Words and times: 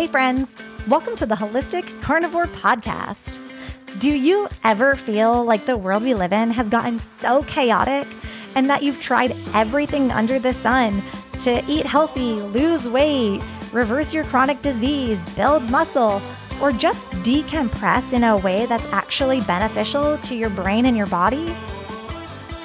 Hey, 0.00 0.06
friends, 0.06 0.56
welcome 0.88 1.14
to 1.16 1.26
the 1.26 1.34
Holistic 1.34 2.00
Carnivore 2.00 2.46
Podcast. 2.46 3.38
Do 3.98 4.10
you 4.10 4.48
ever 4.64 4.96
feel 4.96 5.44
like 5.44 5.66
the 5.66 5.76
world 5.76 6.04
we 6.04 6.14
live 6.14 6.32
in 6.32 6.50
has 6.52 6.70
gotten 6.70 6.98
so 6.98 7.42
chaotic 7.42 8.08
and 8.54 8.70
that 8.70 8.82
you've 8.82 8.98
tried 8.98 9.36
everything 9.52 10.10
under 10.10 10.38
the 10.38 10.54
sun 10.54 11.02
to 11.42 11.62
eat 11.70 11.84
healthy, 11.84 12.32
lose 12.32 12.88
weight, 12.88 13.42
reverse 13.72 14.14
your 14.14 14.24
chronic 14.24 14.62
disease, 14.62 15.22
build 15.34 15.64
muscle, 15.64 16.22
or 16.62 16.72
just 16.72 17.06
decompress 17.22 18.14
in 18.14 18.24
a 18.24 18.38
way 18.38 18.64
that's 18.64 18.90
actually 18.94 19.42
beneficial 19.42 20.16
to 20.22 20.34
your 20.34 20.48
brain 20.48 20.86
and 20.86 20.96
your 20.96 21.08
body? 21.08 21.54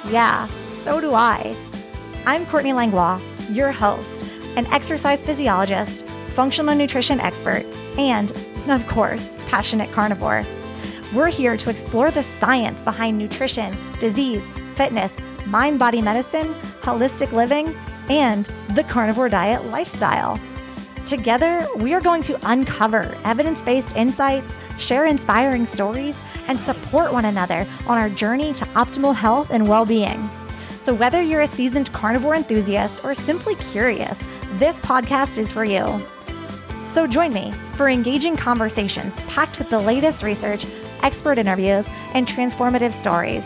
Yeah, 0.08 0.48
so 0.84 1.02
do 1.02 1.12
I. 1.12 1.54
I'm 2.24 2.46
Courtney 2.46 2.72
Langlois, 2.72 3.20
your 3.50 3.72
host, 3.72 4.24
an 4.56 4.64
exercise 4.68 5.22
physiologist, 5.22 6.05
functional 6.36 6.74
nutrition 6.74 7.18
expert, 7.18 7.64
and, 7.96 8.30
of 8.68 8.86
course, 8.86 9.26
passionate 9.48 9.90
carnivore. 9.90 10.46
We're 11.14 11.30
here 11.30 11.56
to 11.56 11.70
explore 11.70 12.10
the 12.10 12.24
science 12.38 12.82
behind 12.82 13.16
nutrition, 13.16 13.74
disease, 14.00 14.42
fitness, 14.74 15.16
mind 15.46 15.78
body 15.78 16.02
medicine, 16.02 16.48
holistic 16.82 17.32
living, 17.32 17.74
and 18.10 18.44
the 18.74 18.84
carnivore 18.84 19.30
diet 19.30 19.64
lifestyle. 19.66 20.38
Together, 21.06 21.66
we 21.76 21.94
are 21.94 22.02
going 22.02 22.22
to 22.24 22.38
uncover 22.50 23.16
evidence 23.24 23.62
based 23.62 23.96
insights, 23.96 24.52
share 24.76 25.06
inspiring 25.06 25.64
stories, 25.64 26.16
and 26.48 26.60
support 26.60 27.14
one 27.14 27.24
another 27.24 27.66
on 27.86 27.96
our 27.96 28.10
journey 28.10 28.52
to 28.52 28.64
optimal 28.74 29.14
health 29.14 29.50
and 29.50 29.66
well 29.66 29.86
being. 29.86 30.28
So, 30.80 30.92
whether 30.92 31.22
you're 31.22 31.40
a 31.40 31.48
seasoned 31.48 31.92
carnivore 31.94 32.34
enthusiast 32.34 33.04
or 33.04 33.14
simply 33.14 33.54
curious, 33.56 34.18
this 34.58 34.78
podcast 34.80 35.38
is 35.38 35.50
for 35.50 35.64
you. 35.64 36.04
So, 36.96 37.06
join 37.06 37.34
me 37.34 37.52
for 37.74 37.90
engaging 37.90 38.38
conversations 38.38 39.14
packed 39.28 39.58
with 39.58 39.68
the 39.68 39.78
latest 39.78 40.22
research, 40.22 40.64
expert 41.02 41.36
interviews, 41.36 41.86
and 42.14 42.26
transformative 42.26 42.94
stories. 42.94 43.44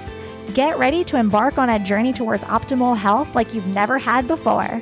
Get 0.54 0.78
ready 0.78 1.02
to 1.02 1.16
embark 1.16 1.58
on 1.58 1.68
a 1.68 1.80
journey 1.80 2.12
towards 2.12 2.44
optimal 2.44 2.96
health 2.96 3.34
like 3.34 3.52
you've 3.52 3.66
never 3.66 3.98
had 3.98 4.28
before. 4.28 4.80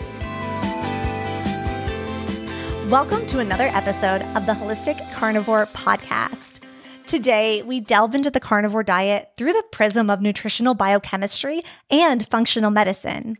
Welcome 2.90 3.24
to 3.28 3.38
another 3.38 3.68
episode 3.68 4.20
of 4.36 4.44
the 4.44 4.52
Holistic 4.52 5.00
Carnivore 5.14 5.64
Podcast. 5.68 6.60
Today, 7.06 7.62
we 7.62 7.80
delve 7.80 8.14
into 8.14 8.30
the 8.30 8.38
carnivore 8.38 8.82
diet 8.82 9.30
through 9.38 9.54
the 9.54 9.64
prism 9.72 10.10
of 10.10 10.20
nutritional 10.20 10.74
biochemistry 10.74 11.62
and 11.90 12.26
functional 12.26 12.70
medicine. 12.70 13.38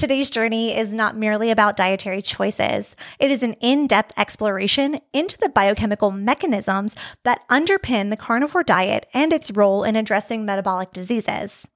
Today's 0.00 0.30
journey 0.30 0.74
is 0.74 0.94
not 0.94 1.14
merely 1.14 1.50
about 1.50 1.76
dietary 1.76 2.22
choices. 2.22 2.96
It 3.18 3.30
is 3.30 3.42
an 3.42 3.52
in-depth 3.60 4.18
exploration 4.18 4.98
into 5.12 5.36
the 5.36 5.50
biochemical 5.50 6.10
mechanisms 6.10 6.94
that 7.22 7.46
underpin 7.48 8.08
the 8.08 8.16
carnivore 8.16 8.62
diet 8.62 9.04
and 9.12 9.30
its 9.30 9.50
role 9.50 9.84
in 9.84 9.96
addressing 9.96 10.46
metabolic 10.46 10.92
diseases. 10.92 11.68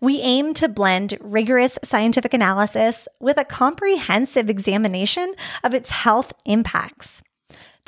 We 0.00 0.22
aim 0.22 0.54
to 0.54 0.70
blend 0.70 1.18
rigorous 1.20 1.78
scientific 1.84 2.32
analysis 2.32 3.06
with 3.20 3.36
a 3.36 3.44
comprehensive 3.44 4.48
examination 4.48 5.34
of 5.62 5.74
its 5.74 5.90
health 5.90 6.32
impacts. 6.46 7.22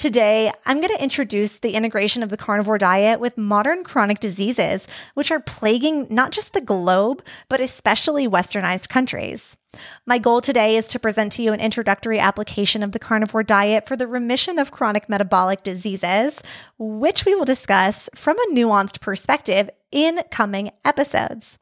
Today, 0.00 0.50
I'm 0.64 0.78
going 0.80 0.96
to 0.96 1.02
introduce 1.02 1.58
the 1.58 1.74
integration 1.74 2.22
of 2.22 2.30
the 2.30 2.38
carnivore 2.38 2.78
diet 2.78 3.20
with 3.20 3.36
modern 3.36 3.84
chronic 3.84 4.18
diseases, 4.18 4.88
which 5.12 5.30
are 5.30 5.40
plaguing 5.40 6.06
not 6.08 6.32
just 6.32 6.54
the 6.54 6.62
globe, 6.62 7.22
but 7.50 7.60
especially 7.60 8.26
westernized 8.26 8.88
countries. 8.88 9.58
My 10.06 10.16
goal 10.16 10.40
today 10.40 10.76
is 10.76 10.88
to 10.88 10.98
present 10.98 11.32
to 11.32 11.42
you 11.42 11.52
an 11.52 11.60
introductory 11.60 12.18
application 12.18 12.82
of 12.82 12.92
the 12.92 12.98
carnivore 12.98 13.42
diet 13.42 13.86
for 13.86 13.94
the 13.94 14.06
remission 14.06 14.58
of 14.58 14.70
chronic 14.70 15.06
metabolic 15.06 15.62
diseases, 15.62 16.40
which 16.78 17.26
we 17.26 17.34
will 17.34 17.44
discuss 17.44 18.08
from 18.14 18.38
a 18.38 18.54
nuanced 18.54 19.02
perspective 19.02 19.68
in 19.92 20.20
coming 20.30 20.70
episodes. 20.82 21.58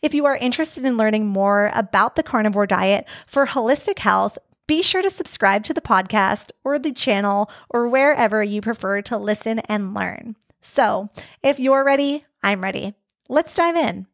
If 0.00 0.14
you 0.14 0.26
are 0.26 0.36
interested 0.36 0.84
in 0.84 0.96
learning 0.96 1.26
more 1.26 1.72
about 1.74 2.14
the 2.14 2.22
carnivore 2.22 2.68
diet 2.68 3.04
for 3.26 3.46
holistic 3.46 3.98
health, 3.98 4.38
be 4.70 4.82
sure 4.82 5.02
to 5.02 5.10
subscribe 5.10 5.64
to 5.64 5.74
the 5.74 5.80
podcast 5.80 6.52
or 6.62 6.78
the 6.78 6.92
channel 6.92 7.50
or 7.70 7.88
wherever 7.88 8.40
you 8.40 8.60
prefer 8.60 9.02
to 9.02 9.18
listen 9.18 9.58
and 9.68 9.92
learn. 9.92 10.36
So, 10.62 11.10
if 11.42 11.58
you're 11.58 11.84
ready, 11.84 12.24
I'm 12.40 12.62
ready. 12.62 12.94
Let's 13.28 13.56
dive 13.56 13.74
in. 13.74 14.06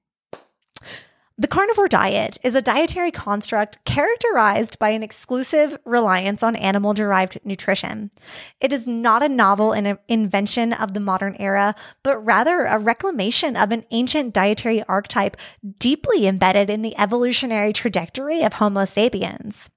The 1.37 1.47
carnivore 1.47 1.89
diet 1.89 2.39
is 2.43 2.55
a 2.55 2.62
dietary 2.62 3.11
construct 3.11 3.84
characterized 3.84 4.78
by 4.78 4.89
an 4.89 5.03
exclusive 5.03 5.78
reliance 5.84 6.43
on 6.43 6.56
animal 6.56 6.94
derived 6.94 7.38
nutrition. 7.44 8.11
It 8.59 8.73
is 8.73 8.88
not 8.88 9.23
a 9.23 9.28
novel 9.28 9.75
in 9.75 9.99
invention 10.09 10.73
of 10.73 10.94
the 10.94 11.00
modern 11.00 11.37
era, 11.38 11.75
but 12.03 12.25
rather 12.25 12.65
a 12.65 12.78
reclamation 12.78 13.56
of 13.59 13.73
an 13.73 13.84
ancient 13.91 14.33
dietary 14.33 14.83
archetype 14.84 15.37
deeply 15.78 16.27
embedded 16.27 16.71
in 16.71 16.81
the 16.81 16.97
evolutionary 16.99 17.75
trajectory 17.75 18.41
of 18.41 18.55
Homo 18.55 18.87
sapiens. 18.87 19.69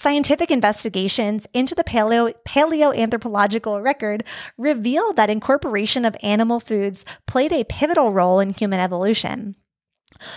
Scientific 0.00 0.52
investigations 0.52 1.48
into 1.52 1.74
the 1.74 1.82
paleo, 1.82 2.32
paleoanthropological 2.46 3.82
record 3.82 4.22
reveal 4.56 5.12
that 5.12 5.28
incorporation 5.28 6.04
of 6.04 6.16
animal 6.22 6.60
foods 6.60 7.04
played 7.26 7.50
a 7.50 7.64
pivotal 7.64 8.12
role 8.12 8.38
in 8.38 8.50
human 8.50 8.78
evolution. 8.78 9.56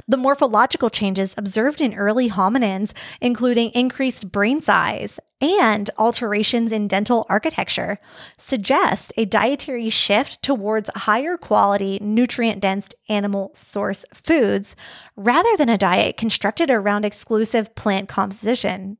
The 0.08 0.18
morphological 0.18 0.90
changes 0.90 1.36
observed 1.38 1.80
in 1.80 1.94
early 1.94 2.28
hominins, 2.28 2.92
including 3.22 3.70
increased 3.76 4.32
brain 4.32 4.64
size 4.64 5.20
and 5.40 5.92
alterations 5.96 6.72
in 6.72 6.88
dental 6.88 7.28
architecture, 7.30 8.00
suggest 8.40 9.14
a 9.16 9.26
dietary 9.26 9.92
shift 9.92 10.42
towards 10.42 10.90
higher 10.96 11.38
quality, 11.38 12.00
nutrient 12.02 12.62
dense 12.62 12.90
animal 13.10 13.52
source 13.54 14.06
foods 14.12 14.76
rather 15.16 15.56
than 15.56 15.70
a 15.70 15.78
diet 15.78 16.18
constructed 16.18 16.72
around 16.72 17.06
exclusive 17.06 17.76
plant 17.76 18.10
composition. 18.10 18.98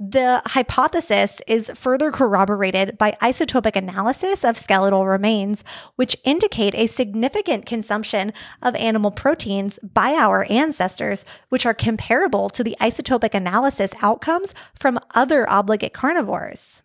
The 0.00 0.42
hypothesis 0.46 1.40
is 1.48 1.72
further 1.74 2.12
corroborated 2.12 2.96
by 2.98 3.16
isotopic 3.20 3.74
analysis 3.74 4.44
of 4.44 4.56
skeletal 4.56 5.06
remains, 5.06 5.64
which 5.96 6.16
indicate 6.22 6.76
a 6.76 6.86
significant 6.86 7.66
consumption 7.66 8.32
of 8.62 8.76
animal 8.76 9.10
proteins 9.10 9.80
by 9.82 10.14
our 10.14 10.46
ancestors, 10.48 11.24
which 11.48 11.66
are 11.66 11.74
comparable 11.74 12.48
to 12.50 12.62
the 12.62 12.76
isotopic 12.80 13.34
analysis 13.34 13.90
outcomes 14.00 14.54
from 14.72 15.00
other 15.16 15.50
obligate 15.50 15.94
carnivores. 15.94 16.84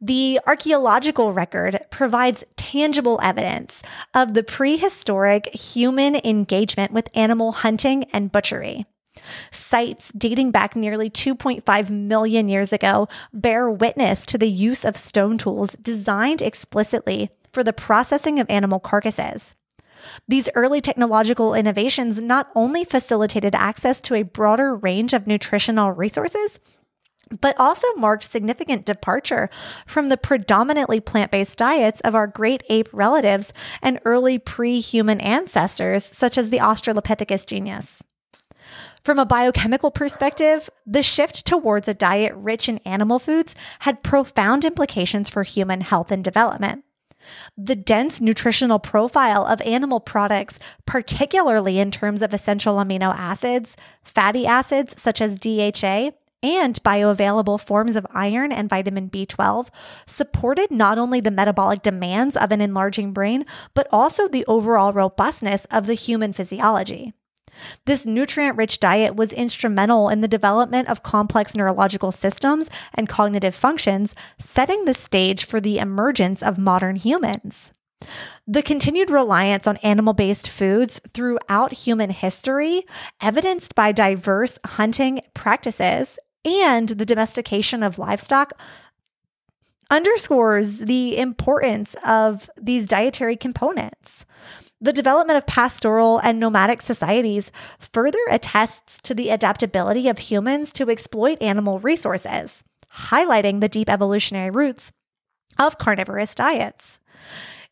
The 0.00 0.40
archaeological 0.44 1.32
record 1.32 1.78
provides 1.90 2.42
tangible 2.56 3.20
evidence 3.22 3.80
of 4.12 4.34
the 4.34 4.42
prehistoric 4.42 5.54
human 5.54 6.16
engagement 6.16 6.90
with 6.90 7.16
animal 7.16 7.52
hunting 7.52 8.04
and 8.12 8.32
butchery. 8.32 8.86
Sites 9.50 10.12
dating 10.16 10.50
back 10.50 10.74
nearly 10.74 11.08
2.5 11.10 11.90
million 11.90 12.48
years 12.48 12.72
ago 12.72 13.08
bear 13.32 13.70
witness 13.70 14.24
to 14.26 14.38
the 14.38 14.48
use 14.48 14.84
of 14.84 14.96
stone 14.96 15.38
tools 15.38 15.72
designed 15.80 16.42
explicitly 16.42 17.30
for 17.52 17.62
the 17.62 17.72
processing 17.72 18.40
of 18.40 18.50
animal 18.50 18.80
carcasses. 18.80 19.54
These 20.28 20.50
early 20.54 20.80
technological 20.80 21.54
innovations 21.54 22.20
not 22.20 22.50
only 22.54 22.84
facilitated 22.84 23.54
access 23.54 24.00
to 24.02 24.14
a 24.14 24.22
broader 24.22 24.74
range 24.74 25.12
of 25.12 25.26
nutritional 25.26 25.92
resources, 25.92 26.58
but 27.40 27.58
also 27.58 27.86
marked 27.96 28.30
significant 28.30 28.84
departure 28.84 29.48
from 29.86 30.08
the 30.08 30.16
predominantly 30.16 31.00
plant 31.00 31.30
based 31.30 31.56
diets 31.56 32.00
of 32.02 32.14
our 32.14 32.26
great 32.26 32.62
ape 32.68 32.88
relatives 32.92 33.52
and 33.82 33.98
early 34.04 34.38
pre 34.38 34.80
human 34.80 35.20
ancestors, 35.20 36.04
such 36.04 36.36
as 36.36 36.50
the 36.50 36.58
Australopithecus 36.58 37.46
genus. 37.46 38.02
From 39.04 39.18
a 39.18 39.26
biochemical 39.26 39.90
perspective, 39.90 40.70
the 40.86 41.02
shift 41.02 41.44
towards 41.44 41.86
a 41.86 41.92
diet 41.92 42.32
rich 42.34 42.70
in 42.70 42.78
animal 42.86 43.18
foods 43.18 43.54
had 43.80 44.02
profound 44.02 44.64
implications 44.64 45.28
for 45.28 45.42
human 45.42 45.82
health 45.82 46.10
and 46.10 46.24
development. 46.24 46.84
The 47.54 47.76
dense 47.76 48.22
nutritional 48.22 48.78
profile 48.78 49.44
of 49.44 49.60
animal 49.60 50.00
products, 50.00 50.58
particularly 50.86 51.78
in 51.78 51.90
terms 51.90 52.22
of 52.22 52.32
essential 52.32 52.76
amino 52.76 53.14
acids, 53.14 53.76
fatty 54.02 54.46
acids 54.46 54.94
such 55.00 55.20
as 55.20 55.38
DHA, 55.38 56.12
and 56.42 56.82
bioavailable 56.82 57.60
forms 57.60 57.96
of 57.96 58.06
iron 58.10 58.52
and 58.52 58.70
vitamin 58.70 59.10
B12 59.10 59.68
supported 60.06 60.70
not 60.70 60.96
only 60.96 61.20
the 61.20 61.30
metabolic 61.30 61.82
demands 61.82 62.36
of 62.36 62.52
an 62.52 62.62
enlarging 62.62 63.12
brain, 63.12 63.44
but 63.74 63.86
also 63.92 64.28
the 64.28 64.46
overall 64.46 64.94
robustness 64.94 65.66
of 65.66 65.86
the 65.86 65.94
human 65.94 66.32
physiology. 66.32 67.12
This 67.86 68.06
nutrient 68.06 68.56
rich 68.56 68.80
diet 68.80 69.16
was 69.16 69.32
instrumental 69.32 70.08
in 70.08 70.20
the 70.20 70.28
development 70.28 70.88
of 70.88 71.02
complex 71.02 71.54
neurological 71.54 72.12
systems 72.12 72.70
and 72.94 73.08
cognitive 73.08 73.54
functions, 73.54 74.14
setting 74.38 74.84
the 74.84 74.94
stage 74.94 75.46
for 75.46 75.60
the 75.60 75.78
emergence 75.78 76.42
of 76.42 76.58
modern 76.58 76.96
humans. 76.96 77.72
The 78.46 78.62
continued 78.62 79.10
reliance 79.10 79.66
on 79.66 79.78
animal 79.78 80.12
based 80.12 80.50
foods 80.50 81.00
throughout 81.12 81.72
human 81.72 82.10
history, 82.10 82.84
evidenced 83.22 83.74
by 83.74 83.92
diverse 83.92 84.58
hunting 84.66 85.20
practices 85.32 86.18
and 86.44 86.90
the 86.90 87.06
domestication 87.06 87.82
of 87.82 87.98
livestock, 87.98 88.52
underscores 89.90 90.80
the 90.80 91.16
importance 91.16 91.94
of 92.06 92.50
these 92.60 92.86
dietary 92.86 93.36
components. 93.36 94.26
The 94.84 94.92
development 94.92 95.38
of 95.38 95.46
pastoral 95.46 96.18
and 96.18 96.38
nomadic 96.38 96.82
societies 96.82 97.50
further 97.78 98.18
attests 98.30 99.00
to 99.04 99.14
the 99.14 99.30
adaptability 99.30 100.10
of 100.10 100.18
humans 100.18 100.74
to 100.74 100.90
exploit 100.90 101.40
animal 101.40 101.78
resources, 101.78 102.64
highlighting 102.94 103.62
the 103.62 103.68
deep 103.70 103.88
evolutionary 103.88 104.50
roots 104.50 104.92
of 105.58 105.78
carnivorous 105.78 106.34
diets. 106.34 107.00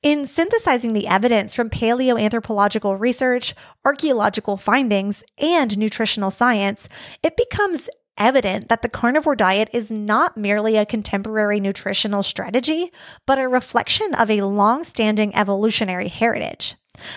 In 0.02 0.26
synthesizing 0.26 0.94
the 0.94 1.06
evidence 1.06 1.54
from 1.54 1.68
paleoanthropological 1.68 2.98
research, 2.98 3.54
archaeological 3.84 4.56
findings, 4.56 5.22
and 5.36 5.76
nutritional 5.76 6.30
science, 6.30 6.88
it 7.22 7.36
becomes 7.36 7.90
evident 8.16 8.70
that 8.70 8.80
the 8.80 8.88
carnivore 8.88 9.36
diet 9.36 9.68
is 9.74 9.90
not 9.90 10.38
merely 10.38 10.78
a 10.78 10.86
contemporary 10.86 11.60
nutritional 11.60 12.22
strategy, 12.22 12.90
but 13.26 13.38
a 13.38 13.48
reflection 13.48 14.14
of 14.14 14.30
a 14.30 14.40
long 14.40 14.82
standing 14.82 15.34
evolutionary 15.34 16.08
heritage. 16.08 16.76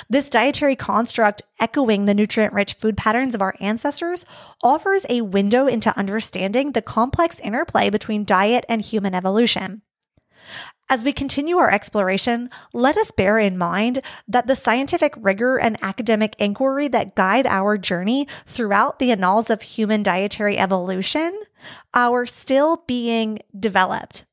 This 0.09 0.29
dietary 0.29 0.75
construct, 0.75 1.43
echoing 1.59 2.05
the 2.05 2.13
nutrient 2.13 2.53
rich 2.53 2.75
food 2.75 2.95
patterns 2.95 3.35
of 3.35 3.41
our 3.41 3.55
ancestors, 3.59 4.25
offers 4.63 5.05
a 5.09 5.21
window 5.21 5.67
into 5.67 5.97
understanding 5.97 6.71
the 6.71 6.81
complex 6.81 7.39
interplay 7.39 7.89
between 7.89 8.23
diet 8.23 8.65
and 8.69 8.81
human 8.81 9.13
evolution. 9.13 9.81
As 10.87 11.03
we 11.03 11.13
continue 11.13 11.57
our 11.57 11.71
exploration, 11.71 12.51
let 12.71 12.95
us 12.95 13.09
bear 13.09 13.39
in 13.39 13.57
mind 13.57 14.01
that 14.27 14.45
the 14.45 14.55
scientific 14.55 15.15
rigor 15.17 15.57
and 15.59 15.77
academic 15.81 16.35
inquiry 16.37 16.87
that 16.89 17.15
guide 17.15 17.47
our 17.47 17.75
journey 17.75 18.27
throughout 18.45 18.99
the 18.99 19.11
annals 19.11 19.49
of 19.49 19.63
human 19.63 20.03
dietary 20.03 20.59
evolution 20.59 21.41
are 21.95 22.27
still 22.27 22.83
being 22.85 23.39
developed. 23.59 24.25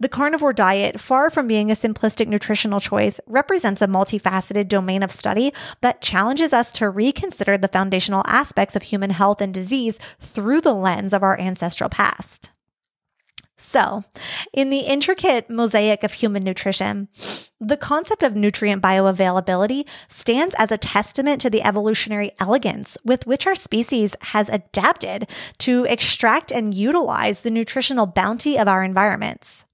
The 0.00 0.08
carnivore 0.08 0.52
diet, 0.52 1.00
far 1.00 1.30
from 1.30 1.46
being 1.46 1.70
a 1.70 1.74
simplistic 1.74 2.26
nutritional 2.26 2.80
choice, 2.80 3.20
represents 3.26 3.82
a 3.82 3.86
multifaceted 3.86 4.68
domain 4.68 5.02
of 5.02 5.10
study 5.10 5.52
that 5.80 6.02
challenges 6.02 6.52
us 6.52 6.72
to 6.74 6.90
reconsider 6.90 7.56
the 7.56 7.68
foundational 7.68 8.22
aspects 8.26 8.76
of 8.76 8.82
human 8.82 9.10
health 9.10 9.40
and 9.40 9.52
disease 9.52 9.98
through 10.20 10.60
the 10.60 10.74
lens 10.74 11.12
of 11.12 11.22
our 11.22 11.38
ancestral 11.40 11.90
past. 11.90 12.50
So, 13.62 14.02
in 14.52 14.70
the 14.70 14.80
intricate 14.80 15.48
mosaic 15.48 16.02
of 16.02 16.12
human 16.12 16.42
nutrition, 16.42 17.08
the 17.60 17.76
concept 17.76 18.22
of 18.22 18.34
nutrient 18.34 18.82
bioavailability 18.82 19.88
stands 20.08 20.54
as 20.58 20.72
a 20.72 20.76
testament 20.76 21.40
to 21.40 21.48
the 21.48 21.62
evolutionary 21.62 22.32
elegance 22.40 22.98
with 23.04 23.26
which 23.26 23.46
our 23.46 23.54
species 23.54 24.14
has 24.20 24.48
adapted 24.48 25.28
to 25.58 25.86
extract 25.88 26.50
and 26.50 26.74
utilize 26.74 27.40
the 27.40 27.50
nutritional 27.50 28.04
bounty 28.04 28.58
of 28.58 28.68
our 28.68 28.82
environments. 28.82 29.64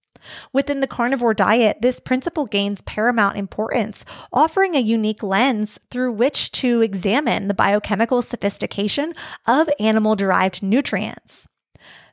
Within 0.52 0.80
the 0.80 0.86
carnivore 0.86 1.34
diet, 1.34 1.78
this 1.80 1.98
principle 1.98 2.44
gains 2.44 2.82
paramount 2.82 3.38
importance, 3.38 4.04
offering 4.32 4.76
a 4.76 4.80
unique 4.80 5.22
lens 5.22 5.80
through 5.90 6.12
which 6.12 6.52
to 6.52 6.82
examine 6.82 7.48
the 7.48 7.54
biochemical 7.54 8.20
sophistication 8.20 9.14
of 9.46 9.70
animal 9.80 10.14
derived 10.14 10.62
nutrients. 10.62 11.48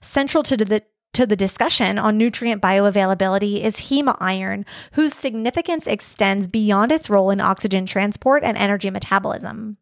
Central 0.02 0.42
to 0.44 0.56
the 0.56 0.84
to 1.16 1.26
the 1.26 1.36
discussion 1.36 1.98
on 1.98 2.18
nutrient 2.18 2.62
bioavailability 2.62 3.64
is 3.64 3.78
heme 3.78 4.16
iron, 4.20 4.66
whose 4.94 5.14
significance 5.14 5.88
extends 5.88 6.48
beyond 6.48 6.92
its 6.92 7.10
role 7.10 7.32
in 7.32 7.40
oxygen 7.40 7.86
transport 7.86 8.44
and 8.44 8.58
energy 8.58 8.90
metabolism. 8.90 9.78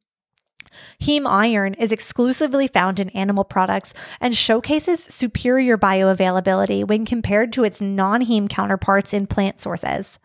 Heme 1.01 1.27
iron 1.27 1.73
is 1.75 1.91
exclusively 1.91 2.67
found 2.67 2.99
in 2.99 3.09
animal 3.09 3.43
products 3.43 3.93
and 4.19 4.35
showcases 4.35 5.03
superior 5.03 5.77
bioavailability 5.77 6.87
when 6.87 7.05
compared 7.05 7.53
to 7.53 7.63
its 7.63 7.81
non 7.81 8.25
heme 8.25 8.49
counterparts 8.49 9.13
in 9.13 9.27
plant 9.27 9.59
sources. 9.59 10.19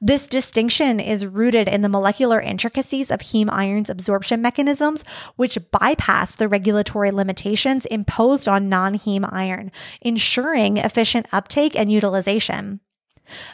This 0.00 0.28
distinction 0.28 1.00
is 1.00 1.26
rooted 1.26 1.68
in 1.68 1.82
the 1.82 1.88
molecular 1.88 2.40
intricacies 2.40 3.10
of 3.10 3.20
heme 3.20 3.50
iron's 3.50 3.90
absorption 3.90 4.42
mechanisms, 4.42 5.04
which 5.36 5.58
bypass 5.70 6.34
the 6.34 6.48
regulatory 6.48 7.10
limitations 7.10 7.86
imposed 7.86 8.48
on 8.48 8.68
non 8.68 8.94
heme 8.94 9.28
iron, 9.30 9.70
ensuring 10.00 10.76
efficient 10.76 11.26
uptake 11.32 11.76
and 11.76 11.92
utilization. 11.92 12.80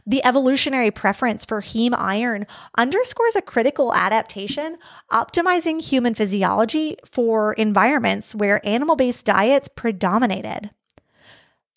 The 0.06 0.24
evolutionary 0.24 0.90
preference 0.90 1.44
for 1.44 1.60
heme 1.60 1.94
iron 1.96 2.46
underscores 2.76 3.36
a 3.36 3.42
critical 3.42 3.94
adaptation, 3.94 4.78
optimizing 5.10 5.82
human 5.82 6.14
physiology 6.14 6.96
for 7.04 7.52
environments 7.54 8.34
where 8.34 8.66
animal 8.66 8.96
based 8.96 9.26
diets 9.26 9.68
predominated. 9.68 10.70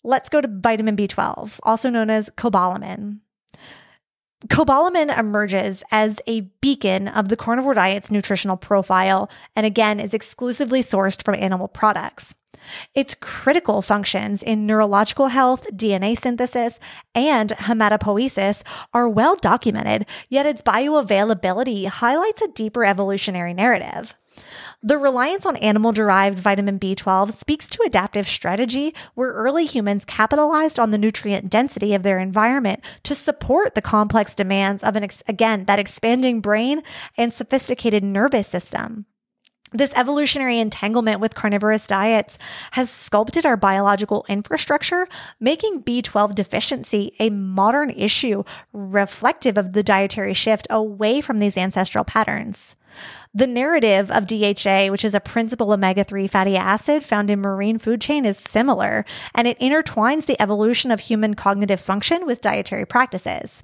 Let's 0.02 0.28
go 0.28 0.40
to 0.40 0.48
vitamin 0.48 0.96
B12, 0.96 1.60
also 1.62 1.90
known 1.90 2.10
as 2.10 2.30
cobalamin. 2.30 3.20
Cobalamin 4.48 5.16
emerges 5.18 5.84
as 5.90 6.18
a 6.26 6.42
beacon 6.62 7.08
of 7.08 7.28
the 7.28 7.36
carnivore 7.36 7.74
diet's 7.74 8.10
nutritional 8.10 8.56
profile 8.56 9.30
and 9.54 9.66
again 9.66 10.00
is 10.00 10.14
exclusively 10.14 10.82
sourced 10.82 11.22
from 11.22 11.34
animal 11.34 11.68
products. 11.68 12.34
Its 12.94 13.14
critical 13.14 13.82
functions 13.82 14.42
in 14.42 14.66
neurological 14.66 15.28
health, 15.28 15.66
DNA 15.72 16.18
synthesis, 16.18 16.78
and 17.14 17.50
hematopoiesis 17.50 18.62
are 18.92 19.08
well 19.08 19.36
documented, 19.36 20.06
yet 20.28 20.46
its 20.46 20.62
bioavailability 20.62 21.86
highlights 21.86 22.42
a 22.42 22.48
deeper 22.48 22.84
evolutionary 22.84 23.54
narrative. 23.54 24.14
The 24.82 24.96
reliance 24.96 25.44
on 25.44 25.56
animal 25.56 25.92
derived 25.92 26.38
vitamin 26.38 26.78
B12 26.78 27.32
speaks 27.32 27.68
to 27.68 27.82
adaptive 27.84 28.26
strategy 28.26 28.94
where 29.14 29.32
early 29.32 29.66
humans 29.66 30.04
capitalized 30.04 30.78
on 30.78 30.90
the 30.90 30.98
nutrient 30.98 31.50
density 31.50 31.94
of 31.94 32.02
their 32.02 32.18
environment 32.18 32.82
to 33.02 33.14
support 33.14 33.74
the 33.74 33.82
complex 33.82 34.34
demands 34.34 34.82
of 34.82 34.96
an 34.96 35.06
again 35.28 35.64
that 35.66 35.78
expanding 35.78 36.40
brain 36.40 36.82
and 37.18 37.32
sophisticated 37.32 38.02
nervous 38.02 38.48
system. 38.48 39.06
This 39.72 39.92
evolutionary 39.96 40.58
entanglement 40.58 41.20
with 41.20 41.36
carnivorous 41.36 41.86
diets 41.86 42.38
has 42.72 42.90
sculpted 42.90 43.46
our 43.46 43.56
biological 43.56 44.24
infrastructure, 44.28 45.06
making 45.38 45.84
B12 45.84 46.34
deficiency 46.34 47.14
a 47.20 47.30
modern 47.30 47.90
issue 47.90 48.42
reflective 48.72 49.56
of 49.56 49.72
the 49.72 49.84
dietary 49.84 50.34
shift 50.34 50.66
away 50.70 51.20
from 51.20 51.38
these 51.38 51.56
ancestral 51.56 52.04
patterns. 52.04 52.74
The 53.32 53.46
narrative 53.46 54.10
of 54.10 54.26
DHA, 54.26 54.88
which 54.88 55.04
is 55.04 55.14
a 55.14 55.20
principal 55.20 55.72
omega 55.72 56.02
3 56.02 56.26
fatty 56.26 56.56
acid 56.56 57.04
found 57.04 57.30
in 57.30 57.40
marine 57.40 57.78
food 57.78 58.00
chain, 58.00 58.24
is 58.24 58.36
similar, 58.36 59.04
and 59.36 59.46
it 59.46 59.58
intertwines 59.60 60.26
the 60.26 60.40
evolution 60.42 60.90
of 60.90 60.98
human 60.98 61.34
cognitive 61.34 61.80
function 61.80 62.26
with 62.26 62.40
dietary 62.40 62.84
practices. 62.84 63.62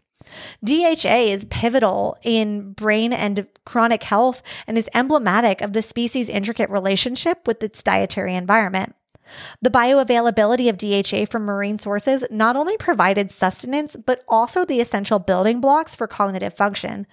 DHA 0.64 1.16
is 1.32 1.46
pivotal 1.46 2.16
in 2.22 2.72
brain 2.72 3.12
and 3.12 3.46
chronic 3.64 4.02
health 4.02 4.42
and 4.66 4.76
is 4.78 4.88
emblematic 4.94 5.60
of 5.60 5.72
the 5.72 5.82
species' 5.82 6.28
intricate 6.28 6.70
relationship 6.70 7.46
with 7.46 7.62
its 7.62 7.82
dietary 7.82 8.34
environment. 8.34 8.94
The 9.60 9.70
bioavailability 9.70 10.68
of 10.68 10.78
DHA 10.78 11.26
from 11.30 11.44
marine 11.44 11.78
sources 11.78 12.24
not 12.30 12.56
only 12.56 12.76
provided 12.76 13.32
sustenance, 13.32 13.96
but 13.96 14.24
also 14.28 14.64
the 14.64 14.80
essential 14.80 15.18
building 15.18 15.60
blocks 15.60 15.96
for 15.96 16.06
cognitive 16.06 16.54
function, 16.54 17.06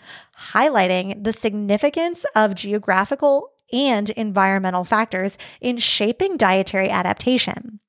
highlighting 0.51 1.23
the 1.23 1.33
significance 1.33 2.25
of 2.35 2.55
geographical 2.55 3.49
and 3.71 4.11
environmental 4.11 4.83
factors 4.83 5.37
in 5.59 5.77
shaping 5.77 6.37
dietary 6.37 6.89
adaptation. 6.89 7.79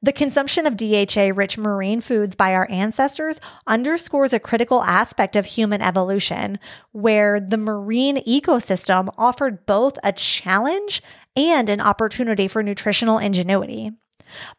The 0.00 0.12
consumption 0.12 0.64
of 0.64 0.76
DHA 0.76 1.32
rich 1.34 1.58
marine 1.58 2.00
foods 2.00 2.36
by 2.36 2.54
our 2.54 2.70
ancestors 2.70 3.40
underscores 3.66 4.32
a 4.32 4.38
critical 4.38 4.84
aspect 4.84 5.34
of 5.34 5.44
human 5.44 5.82
evolution, 5.82 6.60
where 6.92 7.40
the 7.40 7.56
marine 7.56 8.18
ecosystem 8.18 9.12
offered 9.18 9.66
both 9.66 9.98
a 10.04 10.12
challenge 10.12 11.02
and 11.34 11.68
an 11.68 11.80
opportunity 11.80 12.46
for 12.46 12.62
nutritional 12.62 13.18
ingenuity. 13.18 13.90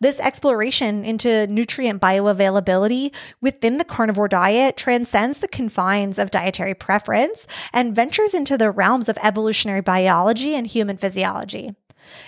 This 0.01 0.19
exploration 0.19 1.05
into 1.05 1.47
nutrient 1.47 2.01
bioavailability 2.01 3.13
within 3.39 3.77
the 3.77 3.85
carnivore 3.85 4.27
diet 4.27 4.75
transcends 4.75 5.39
the 5.39 5.47
confines 5.47 6.19
of 6.19 6.31
dietary 6.31 6.73
preference 6.73 7.47
and 7.71 7.95
ventures 7.95 8.33
into 8.33 8.57
the 8.57 8.71
realms 8.71 9.07
of 9.07 9.17
evolutionary 9.23 9.81
biology 9.81 10.53
and 10.53 10.67
human 10.67 10.97
physiology. 10.97 11.75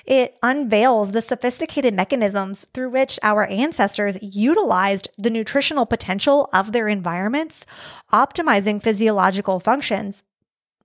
It 0.06 0.38
unveils 0.44 1.12
the 1.12 1.22
sophisticated 1.22 1.94
mechanisms 1.94 2.66
through 2.74 2.90
which 2.90 3.20
our 3.24 3.46
ancestors 3.46 4.18
utilized 4.22 5.10
the 5.18 5.30
nutritional 5.30 5.86
potential 5.86 6.50
of 6.54 6.72
their 6.72 6.88
environments, 6.88 7.66
optimizing 8.12 8.82
physiological 8.82 9.60
functions 9.60 10.24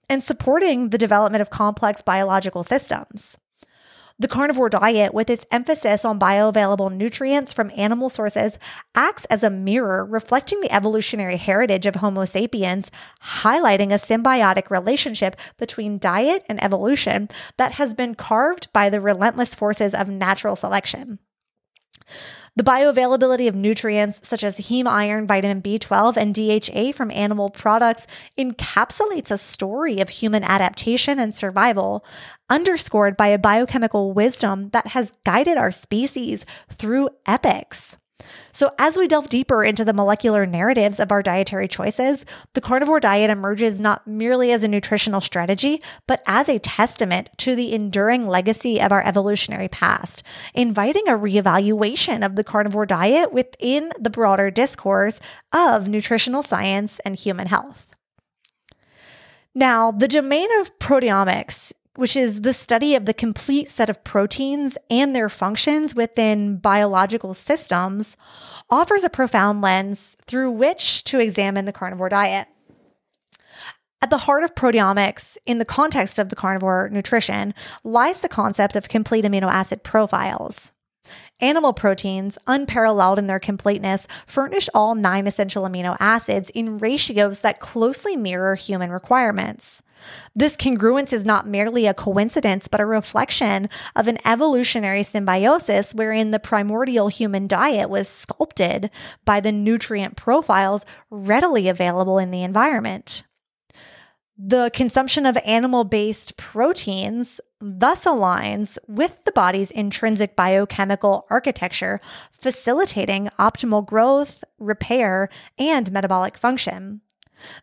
and 0.08 0.22
supporting 0.22 0.90
the 0.90 0.98
development 0.98 1.42
of 1.42 1.50
complex 1.50 2.02
biological 2.02 2.62
systems. 2.62 3.36
The 4.18 4.28
carnivore 4.28 4.70
diet, 4.70 5.12
with 5.12 5.28
its 5.28 5.44
emphasis 5.50 6.02
on 6.02 6.18
bioavailable 6.18 6.90
nutrients 6.90 7.52
from 7.52 7.70
animal 7.76 8.08
sources, 8.08 8.58
acts 8.94 9.26
as 9.26 9.42
a 9.42 9.50
mirror 9.50 10.06
reflecting 10.06 10.62
the 10.62 10.72
evolutionary 10.72 11.36
heritage 11.36 11.84
of 11.84 11.96
Homo 11.96 12.24
sapiens, 12.24 12.90
highlighting 13.22 13.92
a 13.92 13.98
symbiotic 13.98 14.70
relationship 14.70 15.36
between 15.58 15.98
diet 15.98 16.46
and 16.48 16.62
evolution 16.64 17.28
that 17.58 17.72
has 17.72 17.92
been 17.92 18.14
carved 18.14 18.72
by 18.72 18.88
the 18.88 19.02
relentless 19.02 19.54
forces 19.54 19.92
of 19.92 20.08
natural 20.08 20.56
selection. 20.56 21.18
The 22.56 22.64
bioavailability 22.64 23.48
of 23.48 23.54
nutrients 23.54 24.26
such 24.26 24.42
as 24.42 24.56
heme 24.56 24.86
iron, 24.86 25.26
vitamin 25.26 25.60
B12, 25.60 26.16
and 26.16 26.34
DHA 26.34 26.96
from 26.96 27.10
animal 27.10 27.50
products 27.50 28.06
encapsulates 28.38 29.30
a 29.30 29.36
story 29.36 30.00
of 30.00 30.08
human 30.08 30.42
adaptation 30.42 31.18
and 31.18 31.36
survival, 31.36 32.02
underscored 32.48 33.14
by 33.14 33.26
a 33.26 33.38
biochemical 33.38 34.14
wisdom 34.14 34.70
that 34.70 34.88
has 34.88 35.12
guided 35.24 35.58
our 35.58 35.70
species 35.70 36.46
through 36.72 37.10
epochs. 37.26 37.98
So, 38.52 38.70
as 38.78 38.96
we 38.96 39.06
delve 39.06 39.28
deeper 39.28 39.62
into 39.62 39.84
the 39.84 39.92
molecular 39.92 40.46
narratives 40.46 40.98
of 40.98 41.12
our 41.12 41.22
dietary 41.22 41.68
choices, 41.68 42.24
the 42.54 42.62
carnivore 42.62 43.00
diet 43.00 43.28
emerges 43.28 43.80
not 43.80 44.06
merely 44.06 44.50
as 44.52 44.64
a 44.64 44.68
nutritional 44.68 45.20
strategy, 45.20 45.82
but 46.06 46.22
as 46.26 46.48
a 46.48 46.58
testament 46.58 47.28
to 47.38 47.54
the 47.54 47.74
enduring 47.74 48.26
legacy 48.26 48.80
of 48.80 48.92
our 48.92 49.04
evolutionary 49.04 49.68
past, 49.68 50.22
inviting 50.54 51.06
a 51.06 51.18
reevaluation 51.18 52.24
of 52.24 52.36
the 52.36 52.44
carnivore 52.44 52.86
diet 52.86 53.32
within 53.32 53.92
the 53.98 54.10
broader 54.10 54.50
discourse 54.50 55.20
of 55.52 55.86
nutritional 55.86 56.42
science 56.42 56.98
and 57.00 57.16
human 57.16 57.48
health. 57.48 57.94
Now, 59.54 59.90
the 59.90 60.08
domain 60.08 60.48
of 60.60 60.78
proteomics 60.78 61.72
which 61.96 62.16
is 62.16 62.42
the 62.42 62.52
study 62.52 62.94
of 62.94 63.04
the 63.04 63.14
complete 63.14 63.68
set 63.68 63.90
of 63.90 64.04
proteins 64.04 64.78
and 64.88 65.14
their 65.14 65.28
functions 65.28 65.94
within 65.94 66.58
biological 66.58 67.34
systems, 67.34 68.16
offers 68.70 69.04
a 69.04 69.10
profound 69.10 69.60
lens 69.60 70.16
through 70.26 70.50
which 70.50 71.04
to 71.04 71.20
examine 71.20 71.64
the 71.64 71.72
carnivore 71.72 72.08
diet. 72.08 72.48
At 74.02 74.10
the 74.10 74.18
heart 74.18 74.44
of 74.44 74.54
proteomics, 74.54 75.36
in 75.46 75.58
the 75.58 75.64
context 75.64 76.18
of 76.18 76.28
the 76.28 76.36
carnivore 76.36 76.88
nutrition, 76.90 77.54
lies 77.82 78.20
the 78.20 78.28
concept 78.28 78.76
of 78.76 78.88
complete 78.88 79.24
amino 79.24 79.50
acid 79.50 79.82
profiles. 79.82 80.72
Animal 81.40 81.72
proteins, 81.72 82.38
unparalleled 82.46 83.18
in 83.18 83.26
their 83.26 83.38
completeness, 83.38 84.06
furnish 84.26 84.68
all 84.74 84.94
nine 84.94 85.26
essential 85.26 85.64
amino 85.64 85.96
acids 85.98 86.50
in 86.50 86.78
ratios 86.78 87.40
that 87.40 87.60
closely 87.60 88.16
mirror 88.16 88.54
human 88.54 88.90
requirements. 88.90 89.82
This 90.34 90.56
congruence 90.56 91.12
is 91.12 91.24
not 91.24 91.46
merely 91.46 91.86
a 91.86 91.94
coincidence, 91.94 92.68
but 92.68 92.80
a 92.80 92.86
reflection 92.86 93.68
of 93.94 94.08
an 94.08 94.18
evolutionary 94.24 95.02
symbiosis 95.02 95.94
wherein 95.94 96.30
the 96.30 96.38
primordial 96.38 97.08
human 97.08 97.46
diet 97.46 97.90
was 97.90 98.08
sculpted 98.08 98.90
by 99.24 99.40
the 99.40 99.52
nutrient 99.52 100.16
profiles 100.16 100.84
readily 101.10 101.68
available 101.68 102.18
in 102.18 102.30
the 102.30 102.42
environment. 102.42 103.24
The 104.38 104.70
consumption 104.74 105.24
of 105.24 105.38
animal 105.46 105.84
based 105.84 106.36
proteins 106.36 107.40
thus 107.58 108.04
aligns 108.04 108.76
with 108.86 109.24
the 109.24 109.32
body's 109.32 109.70
intrinsic 109.70 110.36
biochemical 110.36 111.26
architecture, 111.30 112.02
facilitating 112.32 113.28
optimal 113.38 113.86
growth, 113.86 114.44
repair, 114.58 115.30
and 115.58 115.90
metabolic 115.90 116.36
function. 116.36 117.00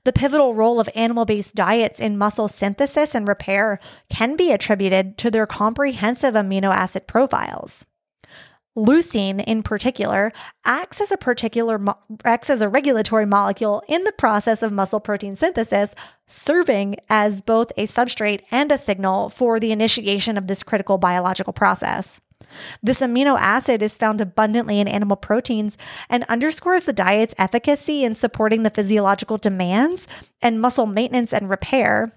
The 0.03 0.13
pivotal 0.13 0.56
role 0.56 0.80
of 0.80 0.89
animal 0.96 1.25
based 1.25 1.56
diets 1.56 2.00
in 2.00 2.18
muscle 2.18 2.48
synthesis 2.48 3.15
and 3.15 3.27
repair 3.27 3.80
can 4.10 4.36
be 4.36 4.51
attributed 4.51 5.18
to 5.20 5.32
their 5.32 5.46
comprehensive 5.46 6.34
amino 6.34 6.74
acid 6.74 7.08
profiles. 7.08 7.86
Leucine, 8.75 9.44
in 9.44 9.62
particular, 9.62 10.32
acts 10.65 11.00
as 11.00 11.12
a 11.12 11.18
particular 11.18 11.80
acts 12.25 12.50
as 12.50 12.62
a 12.62 12.70
regulatory 12.70 13.25
molecule 13.25 13.84
in 13.88 14.03
the 14.03 14.12
process 14.13 14.63
of 14.63 14.72
muscle 14.72 15.00
protein 15.00 15.36
synthesis, 15.36 15.94
serving 16.25 16.96
as 17.08 17.42
both 17.42 17.72
a 17.77 17.86
substrate 17.86 18.42
and 18.50 18.72
a 18.72 18.77
signal 18.77 19.30
for 19.30 19.60
the 19.60 19.72
initiation 19.72 20.38
of 20.38 20.48
this 20.48 20.63
critical 20.63 20.98
biological 20.98 21.53
process. 21.53 22.20
This 22.81 23.01
amino 23.01 23.38
acid 23.39 23.81
is 23.81 23.97
found 23.97 24.21
abundantly 24.21 24.79
in 24.79 24.88
animal 24.88 25.17
proteins 25.17 25.77
and 26.09 26.23
underscores 26.23 26.83
the 26.83 26.93
diet's 26.93 27.35
efficacy 27.38 28.03
in 28.03 28.15
supporting 28.15 28.63
the 28.63 28.69
physiological 28.69 29.38
demands 29.38 30.07
and 30.41 30.62
muscle 30.62 30.85
maintenance 30.85 31.33
and 31.33 31.50
repair, 31.50 32.13